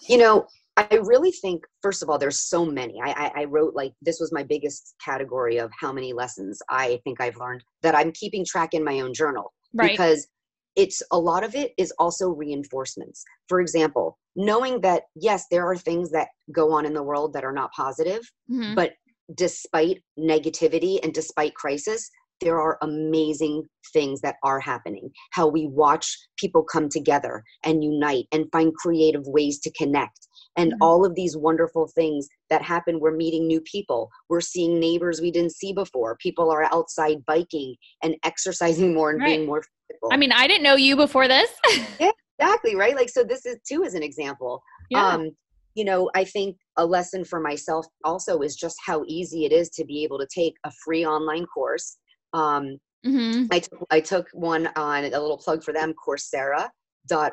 you 0.08 0.18
know 0.18 0.46
i 0.77 0.96
really 1.03 1.32
think 1.32 1.63
first 1.82 2.03
of 2.03 2.10
all 2.10 2.17
there's 2.17 2.39
so 2.39 2.65
many. 2.65 3.00
I, 3.01 3.12
I 3.12 3.41
i 3.41 3.44
wrote 3.46 3.75
like 3.75 3.94
this 4.01 4.20
was 4.20 4.32
my 4.34 4.44
biggest 4.44 4.96
category 5.03 5.58
of 5.58 5.72
how 5.79 5.91
many 5.94 6.13
lessons 6.13 6.60
i 6.70 7.00
think 7.03 7.22
i've 7.22 7.38
learned 7.38 7.63
that 7.82 7.96
i'm 7.96 8.12
keeping 8.12 8.46
track 8.46 8.74
in 8.74 8.84
my 8.84 9.00
own 9.00 9.13
journal. 9.13 9.53
Right. 9.74 9.91
because 9.91 10.27
it's 10.75 11.01
a 11.12 11.17
lot 11.17 11.44
of 11.46 11.55
it 11.55 11.72
is 11.77 11.94
also 12.00 12.29
reinforcements. 12.29 13.24
For 13.50 13.62
example 13.62 14.17
knowing 14.36 14.82
that 14.82 15.03
yes 15.15 15.46
there 15.50 15.65
are 15.65 15.77
things 15.77 16.12
that 16.12 16.27
go 16.51 16.72
on 16.74 16.86
in 16.86 16.94
the 16.94 17.03
world 17.03 17.32
that 17.34 17.46
are 17.46 17.53
not 17.53 17.72
positive 17.72 18.22
Mhm. 18.51 18.75
but 18.75 18.91
despite 19.36 20.03
negativity 20.20 21.00
and 21.03 21.13
despite 21.13 21.55
crisis 21.55 22.10
there 22.41 22.60
are 22.60 22.77
amazing 22.82 23.63
things 23.94 24.20
that 24.22 24.36
are 24.44 24.60
happening. 24.60 25.10
How 25.32 25.48
we 25.48 25.67
watch 25.67 26.17
people 26.38 26.63
come 26.63 26.89
together 26.89 27.41
and 27.63 27.82
unite 27.82 28.25
and 28.34 28.46
find 28.51 28.74
creative 28.75 29.24
ways 29.25 29.60
to 29.62 29.72
connect 29.72 30.25
and 30.58 30.74
Mhm. 30.74 30.78
all 30.82 31.06
of 31.06 31.16
these 31.16 31.36
wonderful 31.36 31.88
things 31.96 32.28
that 32.50 32.62
happen 32.62 33.00
we're 33.00 33.16
meeting 33.16 33.48
new 33.48 33.62
people 33.62 34.10
we're 34.30 34.42
seeing 34.42 34.80
neighbors 34.80 35.22
we 35.22 35.32
didn't 35.32 35.54
see 35.54 35.74
before 35.74 36.16
people 36.18 36.50
are 36.52 36.64
outside 36.74 37.18
biking 37.26 37.76
and 38.04 38.16
exercising 38.24 38.94
more 38.94 39.12
and 39.12 39.20
Right. 39.20 39.38
being 39.38 39.46
more 39.46 39.62
physical 39.88 40.10
I 40.12 40.18
mean, 40.18 40.32
I 40.32 40.48
didn't 40.48 40.64
know 40.64 40.76
you 40.76 40.96
before 40.96 41.28
this. 41.28 41.50
yeah, 42.00 42.12
exactly 42.40 42.76
right 42.76 42.96
like 42.96 43.10
so 43.10 43.24
this 43.24 43.46
is 43.46 43.58
too 43.68 43.84
as 43.84 43.94
an 43.94 44.04
example 44.04 44.62
yeah. 44.90 45.08
um 45.08 45.32
you 45.74 45.86
know 45.86 46.10
i 46.16 46.24
think 46.24 46.58
a 46.78 46.86
lesson 46.86 47.24
for 47.24 47.40
myself 47.40 47.86
also 48.04 48.40
is 48.42 48.56
just 48.56 48.76
how 48.86 49.04
easy 49.08 49.46
it 49.46 49.52
is 49.52 49.70
to 49.70 49.86
be 49.86 50.04
able 50.04 50.20
to 50.20 50.28
take 50.34 50.54
a 50.66 50.72
free 50.84 51.06
online 51.06 51.46
course 51.46 51.98
um 52.34 52.78
mm-hmm. 53.06 53.46
I, 53.52 53.60
t- 53.60 53.70
I 53.90 54.00
took 54.00 54.28
one 54.34 54.68
on 54.76 55.06
a 55.06 55.10
little 55.10 55.38
plug 55.38 55.64
for 55.64 55.74
them 55.74 55.94
coursera 55.94 56.70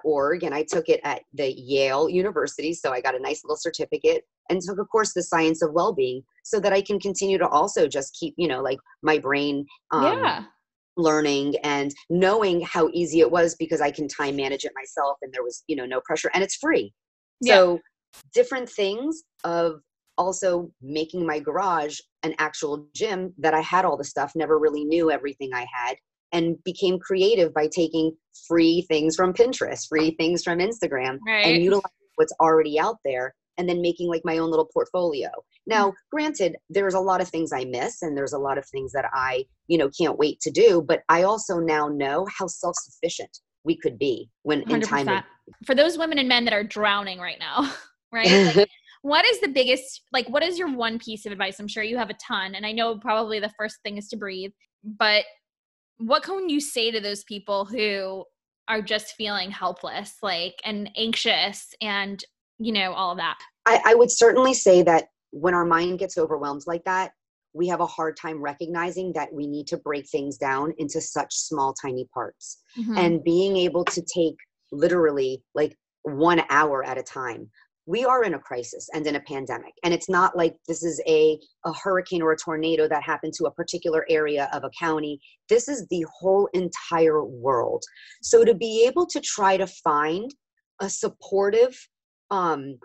org 0.04 0.42
and 0.42 0.54
i 0.54 0.62
took 0.62 0.88
it 0.88 1.00
at 1.04 1.22
the 1.34 1.52
yale 1.52 2.08
university 2.08 2.72
so 2.74 2.92
i 2.92 3.00
got 3.00 3.14
a 3.14 3.20
nice 3.20 3.42
little 3.44 3.56
certificate 3.56 4.22
and 4.50 4.60
took 4.60 4.78
a 4.78 4.84
course 4.84 5.12
the 5.14 5.22
science 5.22 5.62
of 5.62 5.72
well-being 5.72 6.22
so 6.44 6.60
that 6.60 6.72
i 6.72 6.80
can 6.80 6.98
continue 7.00 7.38
to 7.38 7.48
also 7.48 7.88
just 7.88 8.16
keep 8.18 8.34
you 8.36 8.48
know 8.48 8.62
like 8.62 8.78
my 9.02 9.18
brain 9.18 9.64
um, 9.90 10.04
yeah 10.04 10.44
learning 10.96 11.56
and 11.62 11.94
knowing 12.10 12.60
how 12.60 12.88
easy 12.92 13.20
it 13.20 13.30
was 13.30 13.54
because 13.54 13.80
I 13.80 13.90
can 13.90 14.08
time 14.08 14.36
manage 14.36 14.64
it 14.64 14.72
myself 14.74 15.16
and 15.22 15.32
there 15.32 15.42
was, 15.42 15.64
you 15.66 15.76
know, 15.76 15.86
no 15.86 16.00
pressure 16.04 16.30
and 16.34 16.42
it's 16.42 16.56
free. 16.56 16.92
Yeah. 17.40 17.54
So 17.54 17.80
different 18.34 18.68
things 18.68 19.22
of 19.44 19.80
also 20.18 20.70
making 20.82 21.26
my 21.26 21.38
garage 21.38 21.98
an 22.22 22.34
actual 22.38 22.86
gym 22.94 23.32
that 23.38 23.54
I 23.54 23.60
had 23.60 23.84
all 23.84 23.96
the 23.96 24.04
stuff, 24.04 24.32
never 24.34 24.58
really 24.58 24.84
knew 24.84 25.10
everything 25.10 25.50
I 25.54 25.66
had 25.72 25.96
and 26.32 26.56
became 26.64 26.98
creative 26.98 27.52
by 27.54 27.68
taking 27.68 28.16
free 28.48 28.82
things 28.88 29.14
from 29.14 29.32
Pinterest, 29.32 29.86
free 29.88 30.12
things 30.18 30.42
from 30.42 30.58
Instagram 30.58 31.18
right. 31.26 31.46
and 31.46 31.62
utilizing 31.62 31.90
what's 32.16 32.32
already 32.40 32.78
out 32.78 32.96
there 33.04 33.34
and 33.58 33.68
then 33.68 33.82
making 33.82 34.08
like 34.08 34.22
my 34.24 34.38
own 34.38 34.50
little 34.50 34.68
portfolio. 34.72 35.28
Now, 35.66 35.90
mm. 35.90 35.94
granted, 36.10 36.56
there's 36.70 36.94
a 36.94 37.00
lot 37.00 37.20
of 37.20 37.28
things 37.28 37.52
I 37.52 37.64
miss 37.64 38.02
and 38.02 38.16
there's 38.16 38.32
a 38.32 38.38
lot 38.38 38.58
of 38.58 38.66
things 38.66 38.92
that 38.92 39.06
I, 39.12 39.44
you 39.68 39.78
know, 39.78 39.90
can't 39.90 40.18
wait 40.18 40.40
to 40.40 40.50
do, 40.50 40.82
but 40.86 41.02
I 41.08 41.22
also 41.22 41.58
now 41.58 41.88
know 41.88 42.26
how 42.36 42.46
self-sufficient 42.46 43.38
we 43.64 43.76
could 43.76 43.98
be 43.98 44.28
when 44.42 44.62
100%. 44.64 44.74
in 44.74 44.80
time. 44.80 45.24
For 45.66 45.74
those 45.74 45.98
women 45.98 46.18
and 46.18 46.28
men 46.28 46.44
that 46.44 46.54
are 46.54 46.64
drowning 46.64 47.18
right 47.18 47.38
now, 47.38 47.72
right? 48.12 48.56
Like, 48.56 48.68
what 49.02 49.24
is 49.24 49.40
the 49.40 49.48
biggest 49.48 50.02
like 50.12 50.28
what 50.28 50.42
is 50.42 50.58
your 50.58 50.72
one 50.74 50.98
piece 50.98 51.26
of 51.26 51.32
advice? 51.32 51.58
I'm 51.58 51.68
sure 51.68 51.82
you 51.82 51.98
have 51.98 52.10
a 52.10 52.14
ton 52.14 52.54
and 52.54 52.64
I 52.64 52.72
know 52.72 52.96
probably 52.98 53.40
the 53.40 53.52
first 53.58 53.76
thing 53.82 53.98
is 53.98 54.08
to 54.08 54.16
breathe, 54.16 54.52
but 54.84 55.24
what 56.06 56.22
can 56.22 56.48
you 56.48 56.60
say 56.60 56.90
to 56.90 57.00
those 57.00 57.24
people 57.24 57.64
who 57.64 58.24
are 58.68 58.82
just 58.82 59.14
feeling 59.16 59.50
helpless 59.50 60.16
like 60.22 60.54
and 60.64 60.90
anxious 60.96 61.74
and 61.80 62.24
you 62.62 62.72
know, 62.72 62.92
all 62.92 63.10
of 63.10 63.18
that? 63.18 63.38
I, 63.66 63.80
I 63.86 63.94
would 63.94 64.10
certainly 64.10 64.54
say 64.54 64.82
that 64.82 65.06
when 65.30 65.54
our 65.54 65.64
mind 65.64 65.98
gets 65.98 66.18
overwhelmed 66.18 66.62
like 66.66 66.84
that, 66.84 67.12
we 67.54 67.68
have 67.68 67.80
a 67.80 67.86
hard 67.86 68.16
time 68.16 68.40
recognizing 68.40 69.12
that 69.12 69.32
we 69.32 69.46
need 69.46 69.66
to 69.68 69.76
break 69.76 70.08
things 70.08 70.38
down 70.38 70.72
into 70.78 71.00
such 71.00 71.34
small, 71.34 71.74
tiny 71.74 72.08
parts. 72.14 72.62
Mm-hmm. 72.78 72.96
And 72.96 73.24
being 73.24 73.56
able 73.56 73.84
to 73.86 74.02
take 74.02 74.36
literally 74.70 75.42
like 75.54 75.76
one 76.02 76.42
hour 76.48 76.82
at 76.84 76.98
a 76.98 77.02
time. 77.02 77.50
We 77.86 78.04
are 78.04 78.22
in 78.22 78.34
a 78.34 78.38
crisis 78.38 78.88
and 78.94 79.06
in 79.06 79.16
a 79.16 79.20
pandemic. 79.20 79.72
And 79.82 79.92
it's 79.92 80.08
not 80.08 80.36
like 80.36 80.54
this 80.68 80.82
is 80.84 81.02
a, 81.06 81.38
a 81.64 81.72
hurricane 81.72 82.22
or 82.22 82.32
a 82.32 82.36
tornado 82.36 82.86
that 82.88 83.02
happened 83.02 83.32
to 83.38 83.46
a 83.46 83.50
particular 83.50 84.06
area 84.08 84.48
of 84.52 84.62
a 84.64 84.70
county. 84.78 85.20
This 85.48 85.68
is 85.68 85.86
the 85.88 86.04
whole 86.20 86.48
entire 86.52 87.24
world. 87.24 87.82
So 88.22 88.44
to 88.44 88.54
be 88.54 88.86
able 88.86 89.06
to 89.06 89.20
try 89.20 89.56
to 89.56 89.66
find 89.66 90.32
a 90.80 90.88
supportive 90.88 91.76
um, 92.30 92.78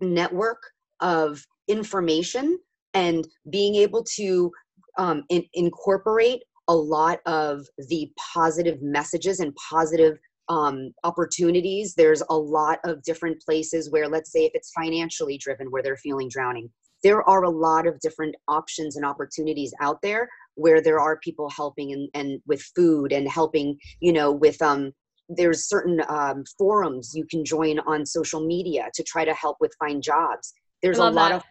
network 0.00 0.62
of 1.00 1.44
information 1.68 2.58
and 2.94 3.26
being 3.50 3.74
able 3.74 4.04
to 4.16 4.50
um, 4.98 5.24
in, 5.28 5.44
incorporate 5.54 6.42
a 6.68 6.74
lot 6.74 7.20
of 7.26 7.66
the 7.88 8.10
positive 8.34 8.80
messages 8.82 9.40
and 9.40 9.54
positive 9.70 10.18
um, 10.48 10.92
opportunities. 11.04 11.94
There's 11.94 12.22
a 12.30 12.36
lot 12.36 12.78
of 12.84 13.02
different 13.02 13.40
places 13.42 13.90
where, 13.90 14.08
let's 14.08 14.32
say, 14.32 14.44
if 14.44 14.52
it's 14.54 14.72
financially 14.72 15.38
driven, 15.38 15.70
where 15.70 15.82
they're 15.82 15.96
feeling 15.96 16.28
drowning, 16.28 16.70
there 17.02 17.28
are 17.28 17.44
a 17.44 17.50
lot 17.50 17.86
of 17.86 18.00
different 18.00 18.34
options 18.48 18.96
and 18.96 19.04
opportunities 19.04 19.72
out 19.80 20.00
there 20.02 20.28
where 20.54 20.80
there 20.80 20.98
are 20.98 21.18
people 21.18 21.50
helping 21.50 21.92
and, 21.92 22.08
and 22.14 22.40
with 22.46 22.62
food 22.74 23.12
and 23.12 23.28
helping, 23.28 23.78
you 24.00 24.12
know, 24.12 24.32
with 24.32 24.60
um, 24.62 24.92
there's 25.28 25.68
certain 25.68 26.02
um, 26.08 26.44
forums 26.56 27.12
you 27.14 27.26
can 27.26 27.44
join 27.44 27.78
on 27.80 28.06
social 28.06 28.44
media 28.44 28.88
to 28.94 29.02
try 29.02 29.24
to 29.24 29.34
help 29.34 29.56
with 29.60 29.74
find 29.78 30.02
jobs 30.02 30.54
there's 30.82 30.98
a 30.98 31.04
lot 31.04 31.30
that. 31.30 31.36
of 31.36 31.44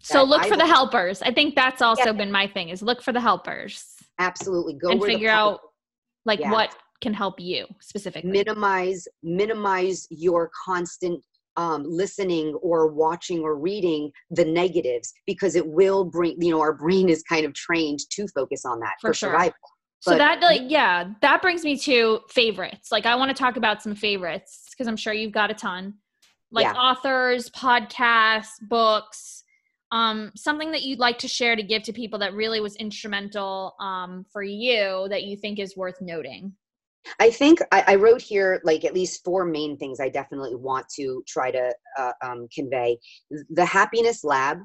so 0.00 0.22
look 0.24 0.42
I 0.42 0.48
for 0.48 0.56
the 0.56 0.66
helpers 0.66 1.22
i 1.22 1.32
think 1.32 1.54
that's 1.54 1.82
also 1.82 2.06
yeah. 2.06 2.12
been 2.12 2.32
my 2.32 2.46
thing 2.46 2.70
is 2.70 2.82
look 2.82 3.02
for 3.02 3.12
the 3.12 3.20
helpers 3.20 3.84
absolutely 4.18 4.74
go 4.74 4.90
and 4.90 5.02
figure 5.02 5.30
out 5.30 5.60
like 6.24 6.40
yeah. 6.40 6.50
what 6.50 6.74
can 7.00 7.14
help 7.14 7.40
you 7.40 7.66
specifically 7.80 8.30
minimize 8.30 9.06
minimize 9.22 10.06
your 10.10 10.50
constant 10.64 11.22
um, 11.56 11.84
listening 11.84 12.54
or 12.62 12.86
watching 12.86 13.40
or 13.40 13.56
reading 13.56 14.10
the 14.30 14.44
negatives 14.44 15.12
because 15.26 15.56
it 15.56 15.66
will 15.66 16.04
bring 16.04 16.40
you 16.40 16.50
know 16.50 16.60
our 16.60 16.72
brain 16.72 17.08
is 17.08 17.22
kind 17.22 17.44
of 17.44 17.52
trained 17.54 18.00
to 18.10 18.26
focus 18.28 18.64
on 18.64 18.80
that 18.80 18.94
for, 19.00 19.08
for 19.08 19.14
sure. 19.14 19.30
survival 19.30 19.54
so 20.00 20.16
that 20.16 20.40
like 20.40 20.62
yeah, 20.66 21.10
that 21.20 21.42
brings 21.42 21.62
me 21.62 21.76
to 21.78 22.20
favorites. 22.30 22.90
Like 22.90 23.04
I 23.04 23.14
want 23.16 23.30
to 23.30 23.34
talk 23.34 23.58
about 23.58 23.82
some 23.82 23.94
favorites 23.94 24.64
because 24.70 24.88
I'm 24.88 24.96
sure 24.96 25.12
you've 25.12 25.32
got 25.32 25.50
a 25.50 25.54
ton. 25.54 25.94
Like 26.50 26.64
yeah. 26.64 26.72
authors, 26.72 27.50
podcasts, 27.50 28.54
books, 28.62 29.44
um, 29.92 30.32
something 30.34 30.72
that 30.72 30.82
you'd 30.82 30.98
like 30.98 31.18
to 31.18 31.28
share 31.28 31.54
to 31.54 31.62
give 31.62 31.82
to 31.84 31.92
people 31.92 32.18
that 32.20 32.32
really 32.32 32.60
was 32.60 32.76
instrumental 32.76 33.74
um, 33.78 34.24
for 34.32 34.42
you 34.42 35.06
that 35.10 35.24
you 35.24 35.36
think 35.36 35.58
is 35.58 35.76
worth 35.76 36.00
noting. 36.00 36.54
I 37.18 37.30
think 37.30 37.60
I, 37.72 37.84
I, 37.88 37.94
wrote 37.94 38.20
here 38.20 38.60
like 38.64 38.84
at 38.84 38.94
least 38.94 39.24
four 39.24 39.44
main 39.44 39.76
things 39.76 40.00
I 40.00 40.08
definitely 40.08 40.54
want 40.54 40.86
to 40.96 41.22
try 41.26 41.50
to 41.50 41.72
uh, 41.98 42.12
um, 42.22 42.46
convey. 42.54 42.98
The 43.50 43.64
Happiness 43.64 44.22
Lab, 44.22 44.58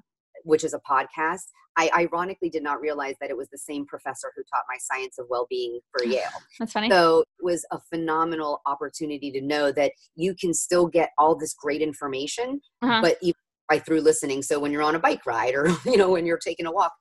which 0.43 0.63
is 0.63 0.73
a 0.73 0.79
podcast. 0.89 1.43
I 1.77 1.89
ironically 1.97 2.49
did 2.49 2.63
not 2.63 2.79
realize 2.79 3.15
that 3.19 3.29
it 3.29 3.37
was 3.37 3.49
the 3.49 3.57
same 3.57 3.85
professor 3.85 4.31
who 4.35 4.43
taught 4.43 4.63
my 4.69 4.77
science 4.79 5.17
of 5.19 5.25
well-being 5.29 5.79
for 5.91 6.05
Yale. 6.07 6.23
That's 6.59 6.71
funny. 6.71 6.89
So 6.89 7.21
it 7.21 7.43
was 7.43 7.65
a 7.71 7.79
phenomenal 7.89 8.61
opportunity 8.65 9.31
to 9.31 9.41
know 9.41 9.71
that 9.73 9.91
you 10.15 10.35
can 10.35 10.53
still 10.53 10.87
get 10.87 11.11
all 11.17 11.35
this 11.35 11.53
great 11.53 11.81
information, 11.81 12.61
uh-huh. 12.81 13.01
but 13.01 13.17
even 13.21 13.35
by 13.67 13.79
through 13.79 14.01
listening. 14.01 14.41
So 14.41 14.59
when 14.59 14.71
you're 14.71 14.83
on 14.83 14.95
a 14.95 14.99
bike 14.99 15.25
ride 15.25 15.55
or 15.55 15.67
you 15.85 15.97
know 15.97 16.11
when 16.11 16.25
you're 16.25 16.37
taking 16.37 16.65
a 16.65 16.71
walk, 16.71 16.93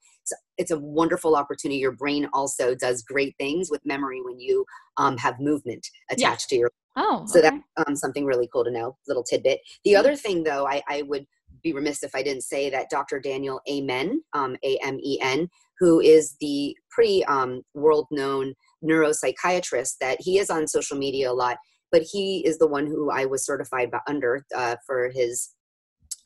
it's, 0.59 0.71
a 0.71 0.78
wonderful 0.78 1.37
opportunity. 1.37 1.78
Your 1.78 1.93
brain 1.93 2.28
also 2.33 2.75
does 2.75 3.02
great 3.02 3.35
things 3.38 3.71
with 3.71 3.85
memory 3.85 4.21
when 4.23 4.38
you 4.38 4.64
um, 4.97 5.16
have 5.19 5.40
movement 5.40 5.87
attached 6.11 6.50
yeah. 6.50 6.57
to 6.57 6.61
your. 6.61 6.71
Oh, 6.97 7.25
so 7.26 7.40
that's 7.40 7.57
um, 7.87 7.97
something 7.97 8.25
really 8.25 8.49
cool 8.52 8.64
to 8.64 8.71
know. 8.71 8.97
Little 9.09 9.25
tidbit. 9.25 9.61
The 9.85 9.93
mm-hmm. 9.93 10.00
other 10.00 10.16
thing, 10.16 10.45
though, 10.45 10.66
I, 10.66 10.83
I 10.88 11.02
would 11.02 11.26
be 11.62 11.73
remiss 11.73 12.02
if 12.02 12.14
I 12.14 12.23
didn't 12.23 12.43
say 12.43 12.71
that 12.71 12.90
Dr. 12.90 13.19
Daniel 13.19 13.61
Amen, 13.69 14.23
um, 14.33 14.57
A 14.62 14.78
M 14.83 14.99
E 15.02 15.19
N, 15.21 15.49
who 15.81 16.00
is 16.00 16.37
the 16.40 16.76
pretty 16.90 17.25
um, 17.25 17.62
world 17.75 18.07
known 18.11 18.54
neuropsychiatrist, 18.85 19.95
that 20.00 20.19
he 20.21 20.38
is 20.38 20.50
on 20.50 20.69
social 20.69 20.97
media 20.97 21.31
a 21.31 21.33
lot, 21.33 21.57
but 21.90 22.02
he 22.02 22.47
is 22.47 22.59
the 22.59 22.69
one 22.69 22.87
who 22.87 23.11
I 23.11 23.25
was 23.25 23.45
certified 23.45 23.90
by, 23.90 24.00
under 24.07 24.45
uh, 24.54 24.76
for 24.87 25.11
his 25.12 25.50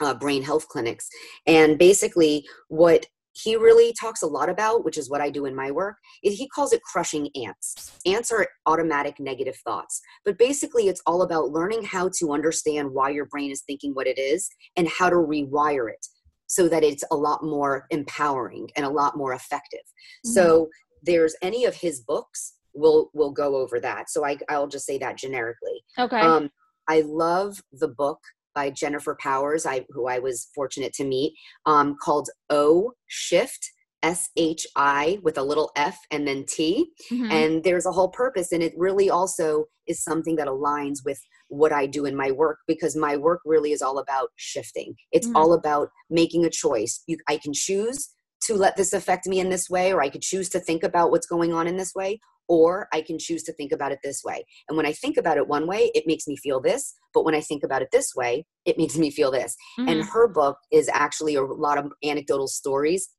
uh, 0.01 0.15
brain 0.15 0.43
health 0.43 0.69
clinics. 0.69 1.09
And 1.47 1.79
basically, 1.79 2.47
what 2.69 3.07
he 3.43 3.57
really 3.57 3.93
talks 3.93 4.23
a 4.23 4.27
lot 4.27 4.49
about, 4.49 4.85
which 4.85 4.99
is 4.99 5.09
what 5.09 5.21
I 5.21 5.31
do 5.31 5.47
in 5.47 5.55
my 5.55 5.71
work, 5.71 5.97
he 6.23 6.49
calls 6.49 6.73
it 6.73 6.83
crushing 6.83 7.29
ants. 7.37 7.93
Ants 8.07 8.31
are 8.33 8.47
automatic 8.67 9.21
negative 9.21 9.57
thoughts. 9.65 10.01
But 10.25 10.39
basically, 10.39 10.89
it's 10.89 11.03
all 11.07 11.23
about 11.23 11.51
learning 11.51 11.85
how 11.85 12.11
to 12.19 12.33
understand 12.33 12.91
why 12.91 13.11
your 13.11 13.27
brain 13.27 13.51
is 13.51 13.63
thinking 13.63 13.93
what 13.93 14.07
it 14.07 14.19
is 14.19 14.49
and 14.77 14.89
how 14.89 15.09
to 15.11 15.17
rewire 15.17 15.91
it 15.91 16.07
so 16.47 16.69
that 16.69 16.83
it's 16.83 17.05
a 17.11 17.17
lot 17.17 17.43
more 17.43 17.87
empowering 17.91 18.69
and 18.77 18.85
a 18.85 18.91
lot 18.91 19.17
more 19.17 19.35
effective. 19.35 19.81
Mm-hmm. 19.81 20.31
So 20.33 20.69
there's 21.03 21.37
any 21.43 21.65
of 21.65 21.75
his 21.75 22.01
books 22.01 22.55
we'll, 22.75 23.11
we'll 23.13 23.33
go 23.33 23.57
over 23.57 23.81
that. 23.81 24.11
So 24.11 24.25
I 24.25 24.39
I'll 24.49 24.69
just 24.69 24.87
say 24.87 24.99
that 24.99 25.17
generically. 25.17 25.83
Okay. 25.99 26.21
Um, 26.21 26.51
I 26.89 27.03
love 27.03 27.61
the 27.73 27.89
book 27.89 28.21
by 28.55 28.71
Jennifer 28.71 29.17
Powers, 29.21 29.67
I, 29.67 29.87
who 29.91 30.09
I 30.09 30.19
was 30.19 30.49
fortunate 30.55 30.93
to 30.95 31.05
meet, 31.05 31.35
um, 31.67 31.97
called 32.03 32.29
O 32.51 32.93
Shift. 33.07 33.71
S 34.05 34.31
H 34.37 34.65
I 34.77 35.19
with 35.25 35.37
a 35.39 35.43
little 35.43 35.73
F 35.75 35.99
and 36.13 36.25
then 36.25 36.45
T. 36.49 36.89
Mm-hmm. 37.11 37.33
And 37.33 37.65
there's 37.65 37.85
a 37.85 37.91
whole 37.91 38.11
purpose. 38.11 38.53
And 38.53 38.63
it 38.63 38.73
really 38.77 39.11
also 39.11 39.65
is 39.89 40.05
something 40.05 40.37
that 40.37 40.47
aligns 40.47 40.99
with 41.05 41.19
what 41.49 41.73
I 41.73 41.87
do 41.87 42.05
in 42.05 42.15
my 42.15 42.31
work 42.31 42.59
because 42.69 42.95
my 42.95 43.17
work 43.17 43.41
really 43.45 43.73
is 43.73 43.83
all 43.83 43.99
about 43.99 44.29
shifting. 44.37 44.95
It's 45.11 45.27
mm-hmm. 45.27 45.37
all 45.37 45.53
about 45.53 45.89
making 46.11 46.45
a 46.45 46.51
choice. 46.51 47.03
You, 47.09 47.17
I 47.29 47.39
can 47.39 47.53
choose 47.53 48.11
to 48.43 48.55
let 48.55 48.77
this 48.77 48.93
affect 48.93 49.27
me 49.27 49.41
in 49.41 49.49
this 49.49 49.69
way, 49.69 49.93
or 49.93 50.01
I 50.01 50.11
could 50.11 50.23
choose 50.23 50.49
to 50.51 50.61
think 50.61 50.85
about 50.85 51.11
what's 51.11 51.27
going 51.27 51.53
on 51.53 51.67
in 51.67 51.77
this 51.77 51.93
way, 51.93 52.21
or 52.49 52.89
I 52.93 53.03
can 53.03 53.19
choose 53.19 53.43
to 53.45 53.53
think 53.53 53.73
about 53.73 53.93
it 53.93 53.99
this 54.03 54.23
way. 54.25 54.45
And 54.69 54.77
when 54.77 54.87
I 54.87 54.93
think 54.93 55.17
about 55.17 55.37
it 55.37 55.47
one 55.47 55.67
way, 55.67 55.91
it 55.95 56.07
makes 56.07 56.27
me 56.27 56.37
feel 56.37 56.61
this. 56.61 56.95
But 57.15 57.25
when 57.25 57.35
I 57.35 57.41
think 57.41 57.63
about 57.63 57.83
it 57.83 57.89
this 57.93 58.15
way, 58.17 58.47
it 58.65 58.79
makes 58.79 58.97
me 58.97 59.11
feel 59.11 59.31
this. 59.31 59.55
Mm-hmm. 59.79 59.89
And 59.89 60.05
her 60.05 60.29
book 60.29 60.59
is 60.73 60.89
actually 60.93 61.35
a 61.35 61.43
lot 61.43 61.79
of 61.79 61.93
anecdotal 62.03 62.49
stories, 62.49 63.11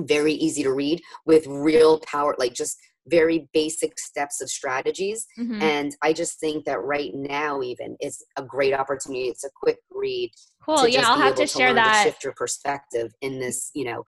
very 0.00 0.32
easy 0.32 0.62
to 0.62 0.72
read 0.72 1.00
with 1.26 1.46
real 1.46 2.00
power, 2.00 2.34
like 2.38 2.54
just 2.54 2.76
very 3.06 3.50
basic 3.52 3.98
steps 3.98 4.40
of 4.40 4.48
strategies. 4.48 5.26
Mm-hmm. 5.38 5.60
And 5.60 5.96
I 6.02 6.14
just 6.14 6.40
think 6.40 6.64
that 6.64 6.80
right 6.80 7.10
now, 7.14 7.60
even, 7.60 7.96
it's 8.00 8.24
a 8.36 8.42
great 8.42 8.72
opportunity. 8.72 9.28
It's 9.28 9.44
a 9.44 9.50
quick 9.54 9.76
read. 9.90 10.30
Cool. 10.64 10.88
Yeah, 10.88 11.02
I'll 11.04 11.18
have 11.18 11.34
to, 11.34 11.42
to 11.42 11.46
share 11.46 11.74
that. 11.74 12.04
To 12.04 12.08
shift 12.08 12.24
your 12.24 12.32
perspective 12.32 13.12
in 13.20 13.40
this, 13.40 13.70
you 13.74 13.84
know. 13.84 14.04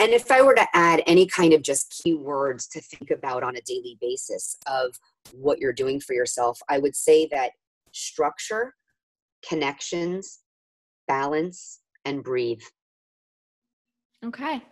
And 0.00 0.14
if 0.14 0.30
I 0.30 0.40
were 0.40 0.54
to 0.54 0.66
add 0.72 1.02
any 1.06 1.26
kind 1.26 1.52
of 1.52 1.60
just 1.60 1.92
keywords 1.92 2.66
to 2.70 2.80
think 2.80 3.10
about 3.10 3.42
on 3.42 3.54
a 3.56 3.60
daily 3.60 3.98
basis 4.00 4.56
of 4.66 4.98
what 5.34 5.58
you're 5.58 5.74
doing 5.74 6.00
for 6.00 6.14
yourself, 6.14 6.58
I 6.70 6.78
would 6.78 6.96
say 6.96 7.28
that 7.32 7.50
structure, 7.92 8.72
connections, 9.46 10.38
balance, 11.06 11.80
and 12.06 12.24
breathe. 12.24 12.62
Okay. 14.24 14.62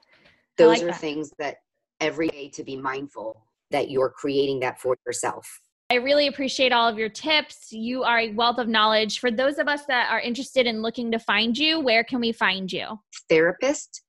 Those 0.56 0.78
like 0.78 0.82
are 0.84 0.86
that. 0.92 1.00
things 1.00 1.30
that 1.38 1.56
every 2.00 2.28
day 2.28 2.48
to 2.48 2.64
be 2.64 2.76
mindful 2.76 3.44
that 3.70 3.90
you're 3.90 4.08
creating 4.08 4.60
that 4.60 4.80
for 4.80 4.96
yourself. 5.06 5.60
I 5.90 5.96
really 5.96 6.28
appreciate 6.28 6.72
all 6.72 6.88
of 6.88 6.96
your 6.96 7.10
tips. 7.10 7.70
You 7.70 8.02
are 8.02 8.18
a 8.18 8.32
wealth 8.32 8.56
of 8.56 8.66
knowledge. 8.66 9.20
For 9.20 9.30
those 9.30 9.58
of 9.58 9.68
us 9.68 9.84
that 9.88 10.10
are 10.10 10.20
interested 10.20 10.66
in 10.66 10.80
looking 10.80 11.12
to 11.12 11.18
find 11.18 11.56
you, 11.56 11.80
where 11.80 12.02
can 12.02 12.18
we 12.18 12.32
find 12.32 12.72
you? 12.72 12.98
Therapist 13.28 14.04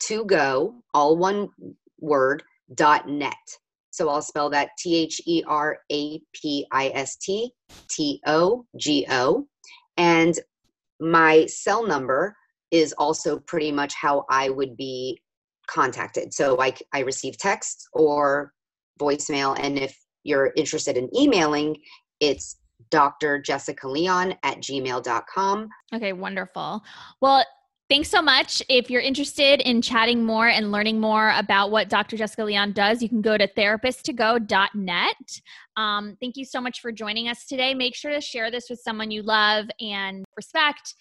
to 0.00 0.24
go, 0.24 0.74
all 0.92 1.16
one 1.16 1.48
word, 2.00 2.42
dot 2.74 3.08
net. 3.08 3.34
So 3.90 4.08
I'll 4.08 4.22
spell 4.22 4.50
that 4.50 4.70
T 4.78 4.96
H 4.96 5.20
E 5.26 5.42
R 5.46 5.78
A 5.92 6.20
P 6.34 6.66
I 6.72 6.88
S 6.94 7.16
T 7.16 7.52
T 7.88 8.20
O 8.26 8.66
G 8.76 9.06
O. 9.08 9.46
And 9.96 10.38
my 11.00 11.46
cell 11.46 11.86
number 11.86 12.36
is 12.70 12.92
also 12.94 13.38
pretty 13.38 13.70
much 13.70 13.94
how 13.94 14.24
I 14.28 14.50
would 14.50 14.76
be 14.76 15.20
contacted. 15.68 16.34
So 16.34 16.60
I, 16.60 16.74
I 16.92 17.00
receive 17.00 17.38
text 17.38 17.86
or 17.92 18.52
voicemail. 19.00 19.56
And 19.60 19.78
if 19.78 19.96
you're 20.24 20.52
interested 20.56 20.96
in 20.96 21.08
emailing, 21.16 21.76
it's 22.20 22.56
Dr. 22.90 23.40
Jessica 23.40 23.88
Leon 23.88 24.34
at 24.42 24.58
gmail.com. 24.58 25.68
Okay, 25.94 26.12
wonderful. 26.12 26.82
Well, 27.20 27.44
thanks 27.88 28.08
so 28.08 28.22
much. 28.22 28.62
If 28.68 28.90
you're 28.90 29.00
interested 29.00 29.60
in 29.60 29.82
chatting 29.82 30.24
more 30.24 30.48
and 30.48 30.72
learning 30.72 31.00
more 31.00 31.32
about 31.36 31.70
what 31.70 31.88
Dr. 31.88 32.16
Jessica 32.16 32.44
Leon 32.44 32.72
does, 32.72 33.02
you 33.02 33.08
can 33.08 33.20
go 33.20 33.36
to 33.36 33.46
therapisttogo.net. 33.46 35.40
Um, 35.76 36.16
thank 36.20 36.36
you 36.36 36.44
so 36.44 36.60
much 36.60 36.80
for 36.80 36.92
joining 36.92 37.28
us 37.28 37.46
today. 37.46 37.74
Make 37.74 37.94
sure 37.94 38.12
to 38.12 38.20
share 38.20 38.50
this 38.50 38.70
with 38.70 38.80
someone 38.80 39.10
you 39.10 39.22
love 39.22 39.66
and 39.80 40.24
respect 40.36 40.94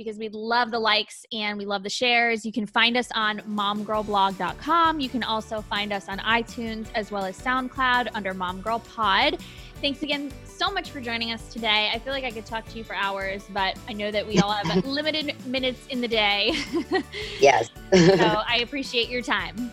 because 0.00 0.16
we 0.16 0.30
love 0.32 0.70
the 0.70 0.78
likes 0.78 1.26
and 1.30 1.58
we 1.58 1.66
love 1.66 1.82
the 1.82 1.90
shares. 1.90 2.46
You 2.46 2.52
can 2.52 2.64
find 2.64 2.96
us 2.96 3.08
on 3.14 3.40
momgirlblog.com. 3.40 4.98
You 4.98 5.08
can 5.10 5.22
also 5.22 5.60
find 5.60 5.92
us 5.92 6.08
on 6.08 6.18
iTunes 6.20 6.86
as 6.94 7.10
well 7.10 7.22
as 7.26 7.38
SoundCloud 7.38 8.08
under 8.14 8.32
Mom 8.32 8.62
Girl 8.62 8.78
Pod. 8.78 9.36
Thanks 9.80 10.02
again 10.02 10.30
so 10.44 10.70
much 10.70 10.90
for 10.90 11.00
joining 11.00 11.32
us 11.32 11.50
today. 11.50 11.90
I 11.90 11.98
feel 11.98 12.12
like 12.12 12.24
I 12.24 12.30
could 12.30 12.44
talk 12.44 12.68
to 12.68 12.76
you 12.76 12.84
for 12.84 12.94
hours, 12.94 13.46
but 13.48 13.78
I 13.88 13.94
know 13.94 14.10
that 14.10 14.26
we 14.26 14.38
all 14.38 14.52
have 14.52 14.84
limited 14.84 15.34
minutes 15.46 15.86
in 15.88 16.02
the 16.02 16.08
day. 16.08 16.52
yes. 17.40 17.70
so 17.90 17.96
I 18.46 18.60
appreciate 18.62 19.08
your 19.08 19.22
time. 19.22 19.70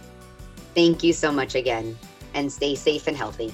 Thank 0.73 1.03
you 1.03 1.11
so 1.11 1.29
much 1.29 1.55
again, 1.55 1.97
and 2.35 2.49
stay 2.49 2.73
safe 2.73 3.07
and 3.07 3.17
healthy. 3.17 3.53